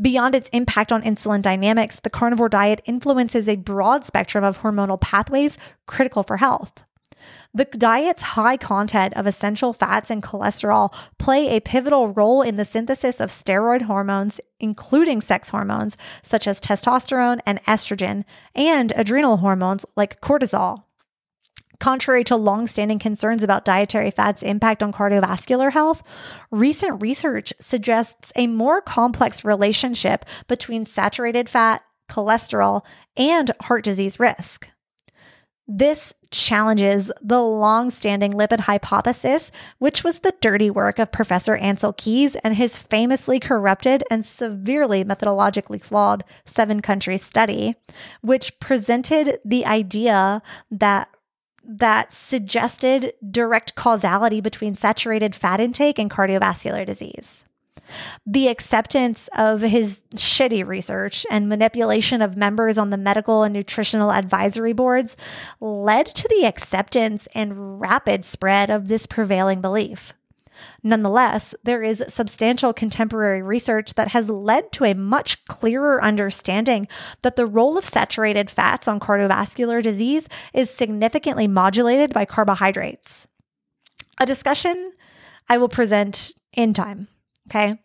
Beyond 0.00 0.34
its 0.34 0.48
impact 0.50 0.92
on 0.92 1.02
insulin 1.02 1.42
dynamics, 1.42 2.00
the 2.00 2.10
carnivore 2.10 2.48
diet 2.48 2.82
influences 2.84 3.48
a 3.48 3.56
broad 3.56 4.04
spectrum 4.04 4.44
of 4.44 4.58
hormonal 4.58 5.00
pathways 5.00 5.56
critical 5.86 6.22
for 6.22 6.38
health. 6.38 6.82
The 7.54 7.64
diet's 7.64 8.22
high 8.22 8.56
content 8.56 9.14
of 9.14 9.26
essential 9.26 9.72
fats 9.72 10.10
and 10.10 10.22
cholesterol 10.22 10.94
play 11.18 11.48
a 11.48 11.60
pivotal 11.60 12.08
role 12.08 12.42
in 12.42 12.56
the 12.56 12.64
synthesis 12.64 13.20
of 13.20 13.30
steroid 13.30 13.82
hormones, 13.82 14.40
including 14.58 15.20
sex 15.20 15.50
hormones 15.50 15.96
such 16.22 16.46
as 16.46 16.60
testosterone 16.60 17.40
and 17.46 17.62
estrogen, 17.64 18.24
and 18.54 18.92
adrenal 18.96 19.38
hormones 19.38 19.84
like 19.96 20.20
cortisol. 20.20 20.84
Contrary 21.82 22.22
to 22.22 22.36
longstanding 22.36 23.00
concerns 23.00 23.42
about 23.42 23.64
dietary 23.64 24.12
fat's 24.12 24.42
impact 24.44 24.84
on 24.84 24.92
cardiovascular 24.92 25.72
health, 25.72 26.02
recent 26.52 27.02
research 27.02 27.52
suggests 27.58 28.32
a 28.36 28.46
more 28.46 28.80
complex 28.80 29.44
relationship 29.44 30.24
between 30.46 30.86
saturated 30.86 31.48
fat, 31.48 31.82
cholesterol, 32.08 32.82
and 33.16 33.50
heart 33.62 33.82
disease 33.82 34.20
risk. 34.20 34.68
This 35.68 36.12
challenges 36.30 37.12
the 37.22 37.42
long-standing 37.42 38.32
lipid 38.32 38.60
hypothesis, 38.60 39.50
which 39.78 40.02
was 40.02 40.20
the 40.20 40.34
dirty 40.40 40.70
work 40.70 40.98
of 40.98 41.12
Professor 41.12 41.56
Ancel 41.56 41.96
Keys 41.96 42.34
and 42.36 42.56
his 42.56 42.78
famously 42.78 43.38
corrupted 43.38 44.02
and 44.10 44.26
severely 44.26 45.04
methodologically 45.04 45.80
flawed 45.80 46.24
seven 46.44 46.80
country 46.80 47.16
study, 47.16 47.76
which 48.22 48.58
presented 48.58 49.38
the 49.44 49.64
idea 49.64 50.42
that 50.70 51.08
that 51.64 52.12
suggested 52.12 53.12
direct 53.30 53.76
causality 53.76 54.40
between 54.40 54.74
saturated 54.74 55.34
fat 55.34 55.60
intake 55.60 55.98
and 55.98 56.10
cardiovascular 56.10 56.84
disease. 56.84 57.44
The 58.26 58.48
acceptance 58.48 59.28
of 59.36 59.60
his 59.60 60.02
shitty 60.14 60.66
research 60.66 61.26
and 61.30 61.48
manipulation 61.48 62.22
of 62.22 62.36
members 62.36 62.78
on 62.78 62.90
the 62.90 62.96
medical 62.96 63.42
and 63.42 63.54
nutritional 63.54 64.12
advisory 64.12 64.72
boards 64.72 65.16
led 65.60 66.06
to 66.06 66.28
the 66.28 66.46
acceptance 66.46 67.26
and 67.34 67.80
rapid 67.80 68.24
spread 68.24 68.70
of 68.70 68.88
this 68.88 69.06
prevailing 69.06 69.60
belief. 69.60 70.14
Nonetheless, 70.82 71.54
there 71.62 71.82
is 71.82 72.04
substantial 72.08 72.72
contemporary 72.72 73.42
research 73.42 73.94
that 73.94 74.08
has 74.08 74.28
led 74.28 74.72
to 74.72 74.84
a 74.84 74.94
much 74.94 75.44
clearer 75.46 76.02
understanding 76.02 76.88
that 77.22 77.36
the 77.36 77.46
role 77.46 77.78
of 77.78 77.84
saturated 77.84 78.50
fats 78.50 78.88
on 78.88 79.00
cardiovascular 79.00 79.82
disease 79.82 80.28
is 80.52 80.70
significantly 80.70 81.46
modulated 81.46 82.12
by 82.12 82.24
carbohydrates. 82.24 83.28
A 84.20 84.26
discussion 84.26 84.92
I 85.48 85.58
will 85.58 85.68
present 85.68 86.32
in 86.52 86.74
time. 86.74 87.08
Okay. 87.48 87.78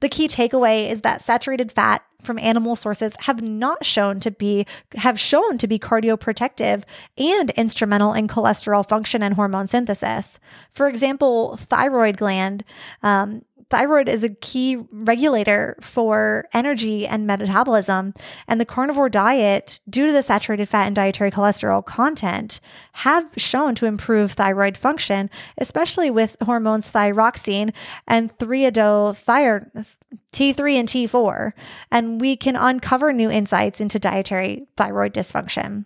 The 0.00 0.08
key 0.08 0.28
takeaway 0.28 0.90
is 0.90 1.00
that 1.00 1.22
saturated 1.22 1.72
fat 1.72 2.04
from 2.22 2.38
animal 2.38 2.76
sources 2.76 3.14
have 3.20 3.42
not 3.42 3.84
shown 3.84 4.20
to 4.20 4.30
be 4.30 4.66
have 4.94 5.18
shown 5.18 5.58
to 5.58 5.66
be 5.66 5.78
cardioprotective 5.78 6.84
and 7.18 7.50
instrumental 7.50 8.12
in 8.12 8.28
cholesterol 8.28 8.86
function 8.86 9.22
and 9.22 9.34
hormone 9.34 9.66
synthesis. 9.66 10.38
For 10.72 10.88
example, 10.88 11.56
thyroid 11.56 12.16
gland 12.16 12.64
um, 13.02 13.44
Thyroid 13.70 14.08
is 14.08 14.24
a 14.24 14.28
key 14.28 14.78
regulator 14.92 15.76
for 15.80 16.46
energy 16.52 17.06
and 17.06 17.26
metabolism, 17.26 18.14
and 18.46 18.60
the 18.60 18.64
carnivore 18.64 19.08
diet, 19.08 19.80
due 19.88 20.06
to 20.06 20.12
the 20.12 20.22
saturated 20.22 20.68
fat 20.68 20.86
and 20.86 20.96
dietary 20.96 21.30
cholesterol 21.30 21.84
content, 21.84 22.60
have 22.92 23.30
shown 23.36 23.74
to 23.76 23.86
improve 23.86 24.32
thyroid 24.32 24.76
function, 24.76 25.30
especially 25.58 26.10
with 26.10 26.36
hormones 26.42 26.90
thyroxine 26.90 27.72
and 28.06 28.36
triiodothyronine. 28.38 29.86
T3 30.32 30.74
and 30.74 30.88
T4, 30.88 31.52
and 31.90 32.20
we 32.20 32.36
can 32.36 32.56
uncover 32.56 33.12
new 33.12 33.30
insights 33.30 33.80
into 33.80 33.98
dietary 33.98 34.66
thyroid 34.76 35.14
dysfunction. 35.14 35.84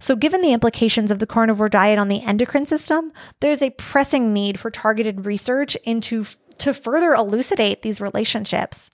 So, 0.00 0.16
given 0.16 0.40
the 0.40 0.52
implications 0.52 1.10
of 1.10 1.18
the 1.18 1.26
carnivore 1.26 1.68
diet 1.68 1.98
on 1.98 2.08
the 2.08 2.22
endocrine 2.22 2.66
system, 2.66 3.12
there's 3.40 3.62
a 3.62 3.70
pressing 3.70 4.32
need 4.32 4.58
for 4.58 4.70
targeted 4.70 5.26
research 5.26 5.76
into 5.84 6.24
to 6.58 6.74
further 6.74 7.12
elucidate 7.12 7.82
these 7.82 8.00
relationships. 8.00 8.90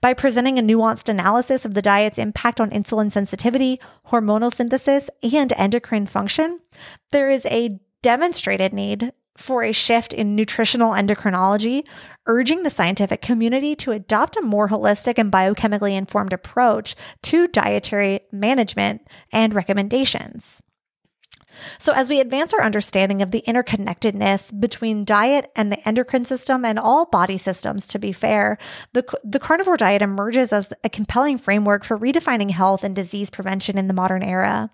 By 0.00 0.14
presenting 0.14 0.58
a 0.58 0.62
nuanced 0.62 1.08
analysis 1.08 1.64
of 1.64 1.74
the 1.74 1.82
diet's 1.82 2.18
impact 2.18 2.60
on 2.60 2.70
insulin 2.70 3.10
sensitivity, 3.10 3.80
hormonal 4.08 4.54
synthesis, 4.54 5.10
and 5.22 5.52
endocrine 5.56 6.06
function, 6.06 6.60
there 7.10 7.28
is 7.28 7.44
a 7.46 7.80
demonstrated 8.02 8.72
need 8.72 9.12
for 9.36 9.62
a 9.62 9.72
shift 9.72 10.12
in 10.12 10.34
nutritional 10.34 10.92
endocrinology, 10.92 11.86
urging 12.26 12.62
the 12.62 12.70
scientific 12.70 13.22
community 13.22 13.74
to 13.76 13.92
adopt 13.92 14.36
a 14.36 14.42
more 14.42 14.68
holistic 14.68 15.14
and 15.16 15.32
biochemically 15.32 15.96
informed 15.96 16.32
approach 16.32 16.94
to 17.22 17.46
dietary 17.48 18.20
management 18.32 19.06
and 19.32 19.54
recommendations. 19.54 20.62
So, 21.78 21.92
as 21.92 22.08
we 22.08 22.20
advance 22.20 22.52
our 22.54 22.62
understanding 22.62 23.22
of 23.22 23.30
the 23.30 23.42
interconnectedness 23.46 24.58
between 24.58 25.04
diet 25.04 25.50
and 25.56 25.72
the 25.72 25.88
endocrine 25.88 26.24
system 26.24 26.64
and 26.64 26.78
all 26.78 27.06
body 27.06 27.38
systems, 27.38 27.86
to 27.88 27.98
be 27.98 28.12
fair, 28.12 28.58
the, 28.92 29.04
the 29.24 29.38
carnivore 29.38 29.76
diet 29.76 30.02
emerges 30.02 30.52
as 30.52 30.72
a 30.84 30.88
compelling 30.88 31.38
framework 31.38 31.84
for 31.84 31.98
redefining 31.98 32.50
health 32.50 32.84
and 32.84 32.94
disease 32.94 33.30
prevention 33.30 33.78
in 33.78 33.88
the 33.88 33.94
modern 33.94 34.22
era. 34.22 34.70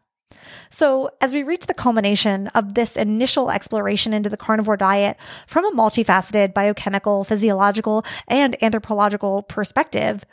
So, 0.71 1.11
as 1.21 1.33
we 1.33 1.43
reach 1.43 1.67
the 1.67 1.75
culmination 1.75 2.49
of 2.49 2.75
this 2.75 2.97
initial 2.97 3.51
exploration 3.51 4.13
into 4.13 4.29
the 4.29 4.37
carnivore 4.37 4.77
diet 4.77 5.17
from 5.47 5.65
a 5.65 5.73
multifaceted 5.73 6.55
biochemical, 6.55 7.25
physiological, 7.25 8.05
and 8.29 8.63
anthropological 8.63 9.43
perspective, 9.43 10.25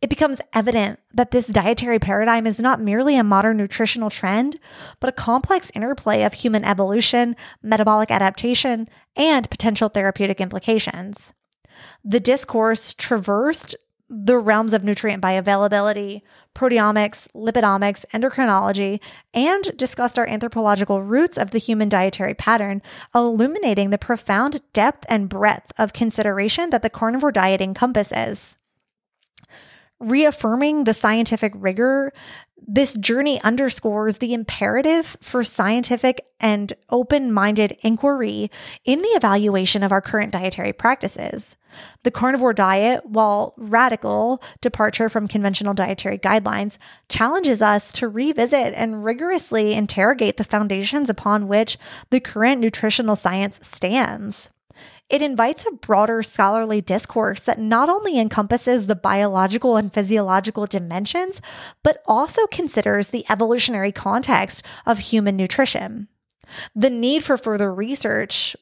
it 0.00 0.08
becomes 0.08 0.40
evident 0.54 0.98
that 1.12 1.30
this 1.30 1.46
dietary 1.46 1.98
paradigm 1.98 2.46
is 2.46 2.58
not 2.58 2.80
merely 2.80 3.16
a 3.16 3.24
modern 3.24 3.58
nutritional 3.58 4.08
trend, 4.08 4.58
but 4.98 5.10
a 5.10 5.12
complex 5.12 5.70
interplay 5.74 6.22
of 6.22 6.32
human 6.32 6.64
evolution, 6.64 7.36
metabolic 7.62 8.10
adaptation, 8.10 8.88
and 9.16 9.50
potential 9.50 9.88
therapeutic 9.88 10.40
implications. 10.40 11.34
The 12.02 12.20
discourse 12.20 12.94
traversed 12.94 13.76
the 14.08 14.38
realms 14.38 14.72
of 14.72 14.82
nutrient 14.82 15.22
bioavailability, 15.22 16.22
proteomics, 16.52 17.28
lipidomics, 17.32 18.04
endocrinology, 18.12 19.00
and 19.32 19.70
discussed 19.76 20.18
our 20.18 20.26
anthropological 20.26 21.00
roots 21.00 21.38
of 21.38 21.52
the 21.52 21.58
human 21.58 21.88
dietary 21.88 22.34
pattern, 22.34 22.82
illuminating 23.14 23.90
the 23.90 23.98
profound 23.98 24.62
depth 24.72 25.06
and 25.08 25.28
breadth 25.28 25.72
of 25.78 25.92
consideration 25.92 26.70
that 26.70 26.82
the 26.82 26.90
carnivore 26.90 27.30
diet 27.30 27.60
encompasses 27.60 28.56
reaffirming 30.00 30.84
the 30.84 30.94
scientific 30.94 31.52
rigor, 31.54 32.12
this 32.66 32.96
journey 32.96 33.40
underscores 33.42 34.18
the 34.18 34.34
imperative 34.34 35.16
for 35.20 35.42
scientific 35.44 36.24
and 36.38 36.72
open 36.88 37.32
minded 37.32 37.76
inquiry 37.82 38.50
in 38.84 39.00
the 39.00 39.08
evaluation 39.08 39.82
of 39.82 39.92
our 39.92 40.00
current 40.00 40.32
dietary 40.32 40.72
practices. 40.72 41.56
The 42.02 42.10
carnivore 42.10 42.52
diet, 42.52 43.06
while 43.06 43.54
radical 43.56 44.42
departure 44.60 45.08
from 45.08 45.28
conventional 45.28 45.74
dietary 45.74 46.18
guidelines, 46.18 46.78
challenges 47.08 47.62
us 47.62 47.92
to 47.94 48.08
revisit 48.08 48.74
and 48.74 49.04
rigorously 49.04 49.74
interrogate 49.74 50.36
the 50.36 50.44
foundations 50.44 51.08
upon 51.08 51.48
which 51.48 51.78
the 52.10 52.20
current 52.20 52.60
nutritional 52.60 53.16
science 53.16 53.58
stands. 53.62 54.48
It 55.10 55.22
invites 55.22 55.66
a 55.66 55.72
broader 55.72 56.22
scholarly 56.22 56.80
discourse 56.80 57.40
that 57.40 57.58
not 57.58 57.88
only 57.88 58.18
encompasses 58.18 58.86
the 58.86 58.94
biological 58.94 59.76
and 59.76 59.92
physiological 59.92 60.66
dimensions, 60.66 61.42
but 61.82 62.02
also 62.06 62.46
considers 62.46 63.08
the 63.08 63.26
evolutionary 63.28 63.90
context 63.90 64.64
of 64.86 64.98
human 64.98 65.36
nutrition. 65.36 66.08
The 66.74 66.90
need 66.90 67.24
for 67.24 67.36
further 67.36 67.74
research 67.74 68.56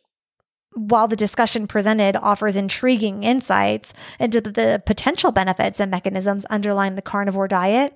while 0.74 1.08
the 1.08 1.16
discussion 1.16 1.66
presented 1.66 2.14
offers 2.16 2.56
intriguing 2.56 3.24
insights 3.24 3.92
into 4.20 4.40
the 4.40 4.82
potential 4.86 5.32
benefits 5.32 5.80
and 5.80 5.90
mechanisms 5.90 6.44
underlying 6.46 6.94
the 6.94 7.02
carnivore 7.02 7.48
diet, 7.48 7.94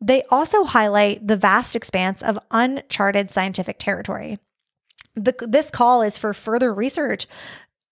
they 0.00 0.22
also 0.30 0.64
highlight 0.64 1.26
the 1.26 1.36
vast 1.36 1.76
expanse 1.76 2.22
of 2.22 2.38
uncharted 2.50 3.30
scientific 3.30 3.78
territory. 3.78 4.38
The, 5.14 5.34
this 5.40 5.70
call 5.70 6.02
is 6.02 6.18
for 6.18 6.34
further 6.34 6.74
research 6.74 7.26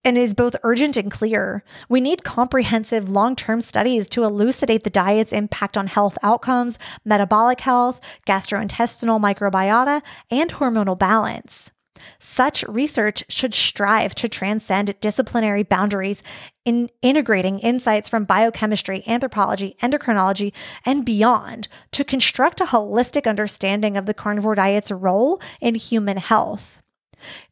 and 0.04 0.18
is 0.18 0.34
both 0.34 0.56
urgent 0.62 0.96
and 0.96 1.10
clear. 1.10 1.64
We 1.88 2.00
need 2.00 2.24
comprehensive 2.24 3.08
long 3.08 3.36
term 3.36 3.60
studies 3.60 4.08
to 4.08 4.24
elucidate 4.24 4.84
the 4.84 4.90
diet's 4.90 5.32
impact 5.32 5.76
on 5.76 5.86
health 5.86 6.18
outcomes, 6.22 6.78
metabolic 7.04 7.60
health, 7.60 8.00
gastrointestinal 8.26 9.20
microbiota, 9.20 10.02
and 10.30 10.52
hormonal 10.52 10.98
balance. 10.98 11.70
Such 12.18 12.64
research 12.64 13.24
should 13.28 13.54
strive 13.54 14.14
to 14.16 14.28
transcend 14.28 14.98
disciplinary 15.00 15.62
boundaries 15.62 16.22
in 16.64 16.90
integrating 17.02 17.58
insights 17.60 18.08
from 18.08 18.24
biochemistry, 18.24 19.04
anthropology, 19.06 19.76
endocrinology, 19.80 20.52
and 20.84 21.04
beyond 21.04 21.68
to 21.92 22.04
construct 22.04 22.60
a 22.60 22.66
holistic 22.66 23.26
understanding 23.26 23.96
of 23.96 24.06
the 24.06 24.14
carnivore 24.14 24.54
diet's 24.54 24.90
role 24.90 25.40
in 25.60 25.74
human 25.74 26.16
health. 26.16 26.82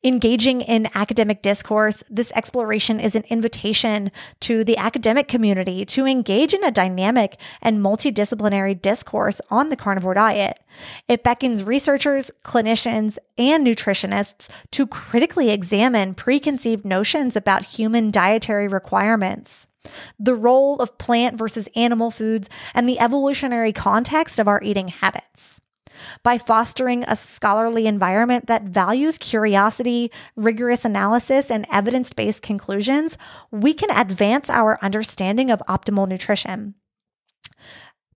Engaging 0.04 0.60
in 0.60 0.88
academic 0.94 1.42
discourse, 1.42 2.02
this 2.10 2.32
exploration 2.32 3.00
is 3.00 3.14
an 3.14 3.24
invitation 3.28 4.10
to 4.40 4.64
the 4.64 4.76
academic 4.76 5.28
community 5.28 5.84
to 5.86 6.06
engage 6.06 6.52
in 6.52 6.64
a 6.64 6.70
dynamic 6.70 7.36
and 7.60 7.80
multidisciplinary 7.80 8.80
discourse 8.80 9.40
on 9.50 9.68
the 9.68 9.76
carnivore 9.76 10.14
diet. 10.14 10.58
It 11.08 11.22
beckons 11.22 11.64
researchers, 11.64 12.30
clinicians, 12.44 13.18
and 13.38 13.66
nutritionists 13.66 14.48
to 14.72 14.86
critically 14.86 15.50
examine 15.50 16.14
preconceived 16.14 16.84
notions 16.84 17.36
about 17.36 17.64
human 17.64 18.10
dietary 18.10 18.68
requirements. 18.68 19.66
The 20.18 20.34
role 20.34 20.76
of 20.80 20.98
plant 20.98 21.36
versus 21.36 21.68
animal 21.74 22.10
foods, 22.10 22.48
and 22.74 22.88
the 22.88 23.00
evolutionary 23.00 23.72
context 23.72 24.38
of 24.38 24.46
our 24.46 24.62
eating 24.62 24.88
habits 24.88 25.60
by 26.22 26.38
fostering 26.38 27.04
a 27.04 27.16
scholarly 27.16 27.86
environment 27.86 28.46
that 28.46 28.64
values 28.64 29.18
curiosity, 29.18 30.10
rigorous 30.36 30.84
analysis, 30.84 31.50
and 31.50 31.66
evidence 31.72 32.12
based 32.12 32.42
conclusions, 32.42 33.16
we 33.50 33.74
can 33.74 33.90
advance 33.90 34.48
our 34.48 34.78
understanding 34.82 35.50
of 35.50 35.62
optimal 35.68 36.08
nutrition. 36.08 36.74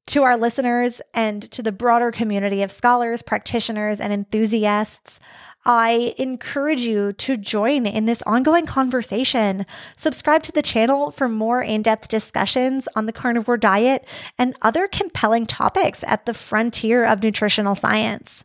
To 0.06 0.22
our 0.22 0.36
listeners 0.36 1.00
and 1.14 1.42
to 1.50 1.62
the 1.62 1.72
broader 1.72 2.12
community 2.12 2.62
of 2.62 2.70
scholars, 2.70 3.22
practitioners, 3.22 3.98
and 3.98 4.12
enthusiasts, 4.12 5.18
I 5.64 6.14
encourage 6.16 6.82
you 6.82 7.12
to 7.14 7.36
join 7.36 7.86
in 7.86 8.04
this 8.04 8.22
ongoing 8.22 8.66
conversation. 8.66 9.66
Subscribe 9.96 10.44
to 10.44 10.52
the 10.52 10.62
channel 10.62 11.10
for 11.10 11.28
more 11.28 11.60
in 11.60 11.82
depth 11.82 12.06
discussions 12.06 12.86
on 12.94 13.06
the 13.06 13.12
carnivore 13.12 13.56
diet 13.56 14.06
and 14.38 14.56
other 14.62 14.86
compelling 14.86 15.44
topics 15.44 16.04
at 16.04 16.24
the 16.24 16.34
frontier 16.34 17.04
of 17.04 17.20
nutritional 17.20 17.74
science. 17.74 18.44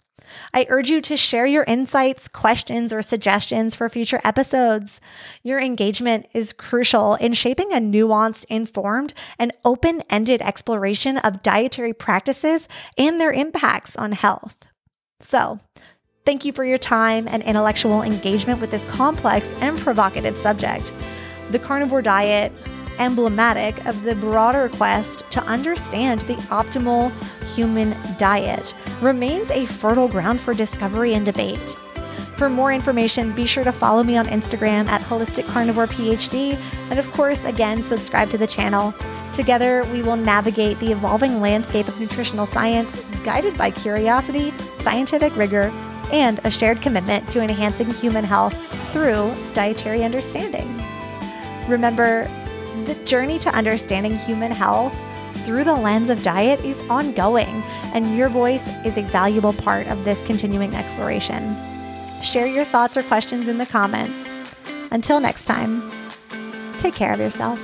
I 0.53 0.65
urge 0.69 0.89
you 0.89 1.01
to 1.01 1.17
share 1.17 1.45
your 1.45 1.63
insights, 1.63 2.27
questions, 2.27 2.93
or 2.93 3.01
suggestions 3.01 3.75
for 3.75 3.89
future 3.89 4.21
episodes. 4.23 5.01
Your 5.43 5.59
engagement 5.59 6.27
is 6.33 6.53
crucial 6.53 7.15
in 7.15 7.33
shaping 7.33 7.71
a 7.73 7.77
nuanced, 7.77 8.45
informed, 8.45 9.13
and 9.39 9.51
open 9.65 10.01
ended 10.09 10.41
exploration 10.41 11.17
of 11.17 11.41
dietary 11.41 11.93
practices 11.93 12.67
and 12.97 13.19
their 13.19 13.31
impacts 13.31 13.95
on 13.95 14.13
health. 14.13 14.57
So, 15.19 15.59
Thank 16.23 16.45
you 16.45 16.53
for 16.53 16.63
your 16.63 16.77
time 16.77 17.27
and 17.27 17.41
intellectual 17.41 18.03
engagement 18.03 18.61
with 18.61 18.69
this 18.69 18.85
complex 18.85 19.55
and 19.55 19.77
provocative 19.79 20.37
subject. 20.37 20.93
The 21.49 21.57
carnivore 21.57 22.03
diet, 22.03 22.51
emblematic 22.99 23.85
of 23.85 24.03
the 24.03 24.15
broader 24.15 24.69
quest 24.69 25.29
to 25.31 25.43
understand 25.43 26.21
the 26.21 26.35
optimal 26.49 27.11
human 27.53 27.97
diet, 28.17 28.73
remains 29.01 29.49
a 29.51 29.65
fertile 29.65 30.07
ground 30.07 30.39
for 30.39 30.53
discovery 30.53 31.13
and 31.13 31.25
debate. 31.25 31.77
For 32.37 32.49
more 32.49 32.73
information, 32.73 33.33
be 33.33 33.45
sure 33.45 33.63
to 33.63 33.71
follow 33.71 34.03
me 34.03 34.17
on 34.17 34.25
Instagram 34.25 34.87
at 34.87 35.01
Holistic 35.01 35.47
Carnivore 35.47 35.85
PhD, 35.85 36.57
and 36.89 36.97
of 36.97 37.11
course, 37.11 37.43
again, 37.45 37.83
subscribe 37.83 38.31
to 38.31 38.37
the 38.37 38.47
channel. 38.47 38.95
Together, 39.31 39.85
we 39.91 40.01
will 40.01 40.15
navigate 40.15 40.79
the 40.79 40.91
evolving 40.91 41.39
landscape 41.39 41.87
of 41.87 41.99
nutritional 41.99 42.47
science, 42.47 42.99
guided 43.23 43.55
by 43.57 43.69
curiosity, 43.69 44.51
scientific 44.77 45.35
rigor, 45.37 45.71
and 46.11 46.39
a 46.43 46.49
shared 46.49 46.81
commitment 46.81 47.29
to 47.29 47.41
enhancing 47.41 47.89
human 47.91 48.25
health 48.25 48.55
through 48.91 49.33
dietary 49.53 50.03
understanding. 50.03 50.83
Remember, 51.67 52.27
the 52.91 53.05
journey 53.05 53.39
to 53.39 53.49
understanding 53.55 54.17
human 54.17 54.51
health 54.51 54.93
through 55.45 55.63
the 55.63 55.73
lens 55.73 56.09
of 56.09 56.21
diet 56.23 56.59
is 56.65 56.81
ongoing, 56.89 57.63
and 57.93 58.17
your 58.17 58.27
voice 58.27 58.67
is 58.85 58.97
a 58.97 59.01
valuable 59.03 59.53
part 59.53 59.87
of 59.87 60.03
this 60.03 60.21
continuing 60.23 60.75
exploration. 60.75 61.55
Share 62.21 62.47
your 62.47 62.65
thoughts 62.65 62.97
or 62.97 63.03
questions 63.03 63.47
in 63.47 63.57
the 63.57 63.65
comments. 63.65 64.29
Until 64.91 65.21
next 65.21 65.45
time, 65.45 65.89
take 66.77 66.93
care 66.93 67.13
of 67.13 67.19
yourself. 67.21 67.57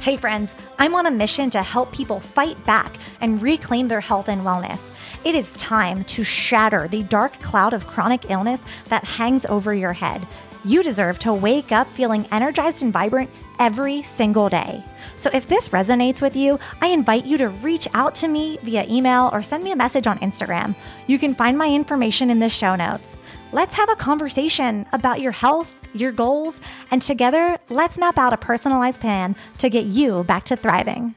Hey, 0.00 0.18
friends, 0.18 0.54
I'm 0.78 0.94
on 0.94 1.06
a 1.06 1.10
mission 1.10 1.48
to 1.50 1.62
help 1.62 1.90
people 1.92 2.20
fight 2.20 2.62
back 2.66 2.96
and 3.22 3.40
reclaim 3.40 3.88
their 3.88 4.00
health 4.00 4.28
and 4.28 4.42
wellness. 4.42 4.78
It 5.22 5.34
is 5.34 5.52
time 5.52 6.04
to 6.04 6.24
shatter 6.24 6.88
the 6.88 7.02
dark 7.02 7.38
cloud 7.42 7.74
of 7.74 7.86
chronic 7.86 8.30
illness 8.30 8.62
that 8.86 9.04
hangs 9.04 9.44
over 9.44 9.74
your 9.74 9.92
head. 9.92 10.26
You 10.64 10.82
deserve 10.82 11.18
to 11.20 11.34
wake 11.34 11.72
up 11.72 11.92
feeling 11.92 12.26
energized 12.32 12.82
and 12.82 12.90
vibrant 12.90 13.28
every 13.58 14.02
single 14.02 14.48
day. 14.48 14.82
So 15.16 15.28
if 15.34 15.46
this 15.46 15.68
resonates 15.68 16.22
with 16.22 16.36
you, 16.36 16.58
I 16.80 16.86
invite 16.86 17.26
you 17.26 17.36
to 17.36 17.50
reach 17.50 17.86
out 17.92 18.14
to 18.16 18.28
me 18.28 18.58
via 18.62 18.86
email 18.88 19.28
or 19.30 19.42
send 19.42 19.62
me 19.62 19.72
a 19.72 19.76
message 19.76 20.06
on 20.06 20.18
Instagram. 20.20 20.74
You 21.06 21.18
can 21.18 21.34
find 21.34 21.58
my 21.58 21.68
information 21.68 22.30
in 22.30 22.38
the 22.38 22.48
show 22.48 22.74
notes. 22.74 23.18
Let's 23.52 23.74
have 23.74 23.90
a 23.90 23.96
conversation 23.96 24.86
about 24.92 25.20
your 25.20 25.32
health, 25.32 25.76
your 25.92 26.12
goals, 26.12 26.58
and 26.90 27.02
together, 27.02 27.58
let's 27.68 27.98
map 27.98 28.16
out 28.16 28.32
a 28.32 28.38
personalized 28.38 29.02
plan 29.02 29.36
to 29.58 29.68
get 29.68 29.84
you 29.84 30.24
back 30.24 30.44
to 30.44 30.56
thriving. 30.56 31.14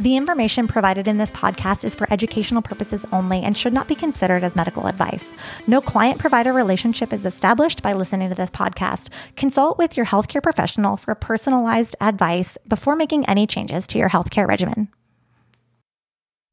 The 0.00 0.16
information 0.16 0.68
provided 0.68 1.08
in 1.08 1.18
this 1.18 1.32
podcast 1.32 1.84
is 1.84 1.96
for 1.96 2.06
educational 2.12 2.62
purposes 2.62 3.04
only 3.10 3.42
and 3.42 3.58
should 3.58 3.72
not 3.72 3.88
be 3.88 3.96
considered 3.96 4.44
as 4.44 4.54
medical 4.54 4.86
advice. 4.86 5.34
No 5.66 5.80
client 5.80 6.20
provider 6.20 6.52
relationship 6.52 7.12
is 7.12 7.24
established 7.24 7.82
by 7.82 7.94
listening 7.94 8.28
to 8.28 8.36
this 8.36 8.50
podcast. 8.50 9.08
Consult 9.34 9.76
with 9.76 9.96
your 9.96 10.06
healthcare 10.06 10.42
professional 10.42 10.96
for 10.96 11.16
personalized 11.16 11.96
advice 12.00 12.56
before 12.68 12.94
making 12.94 13.26
any 13.26 13.44
changes 13.46 13.88
to 13.88 13.98
your 13.98 14.08
healthcare 14.08 14.46
regimen. 14.46 14.88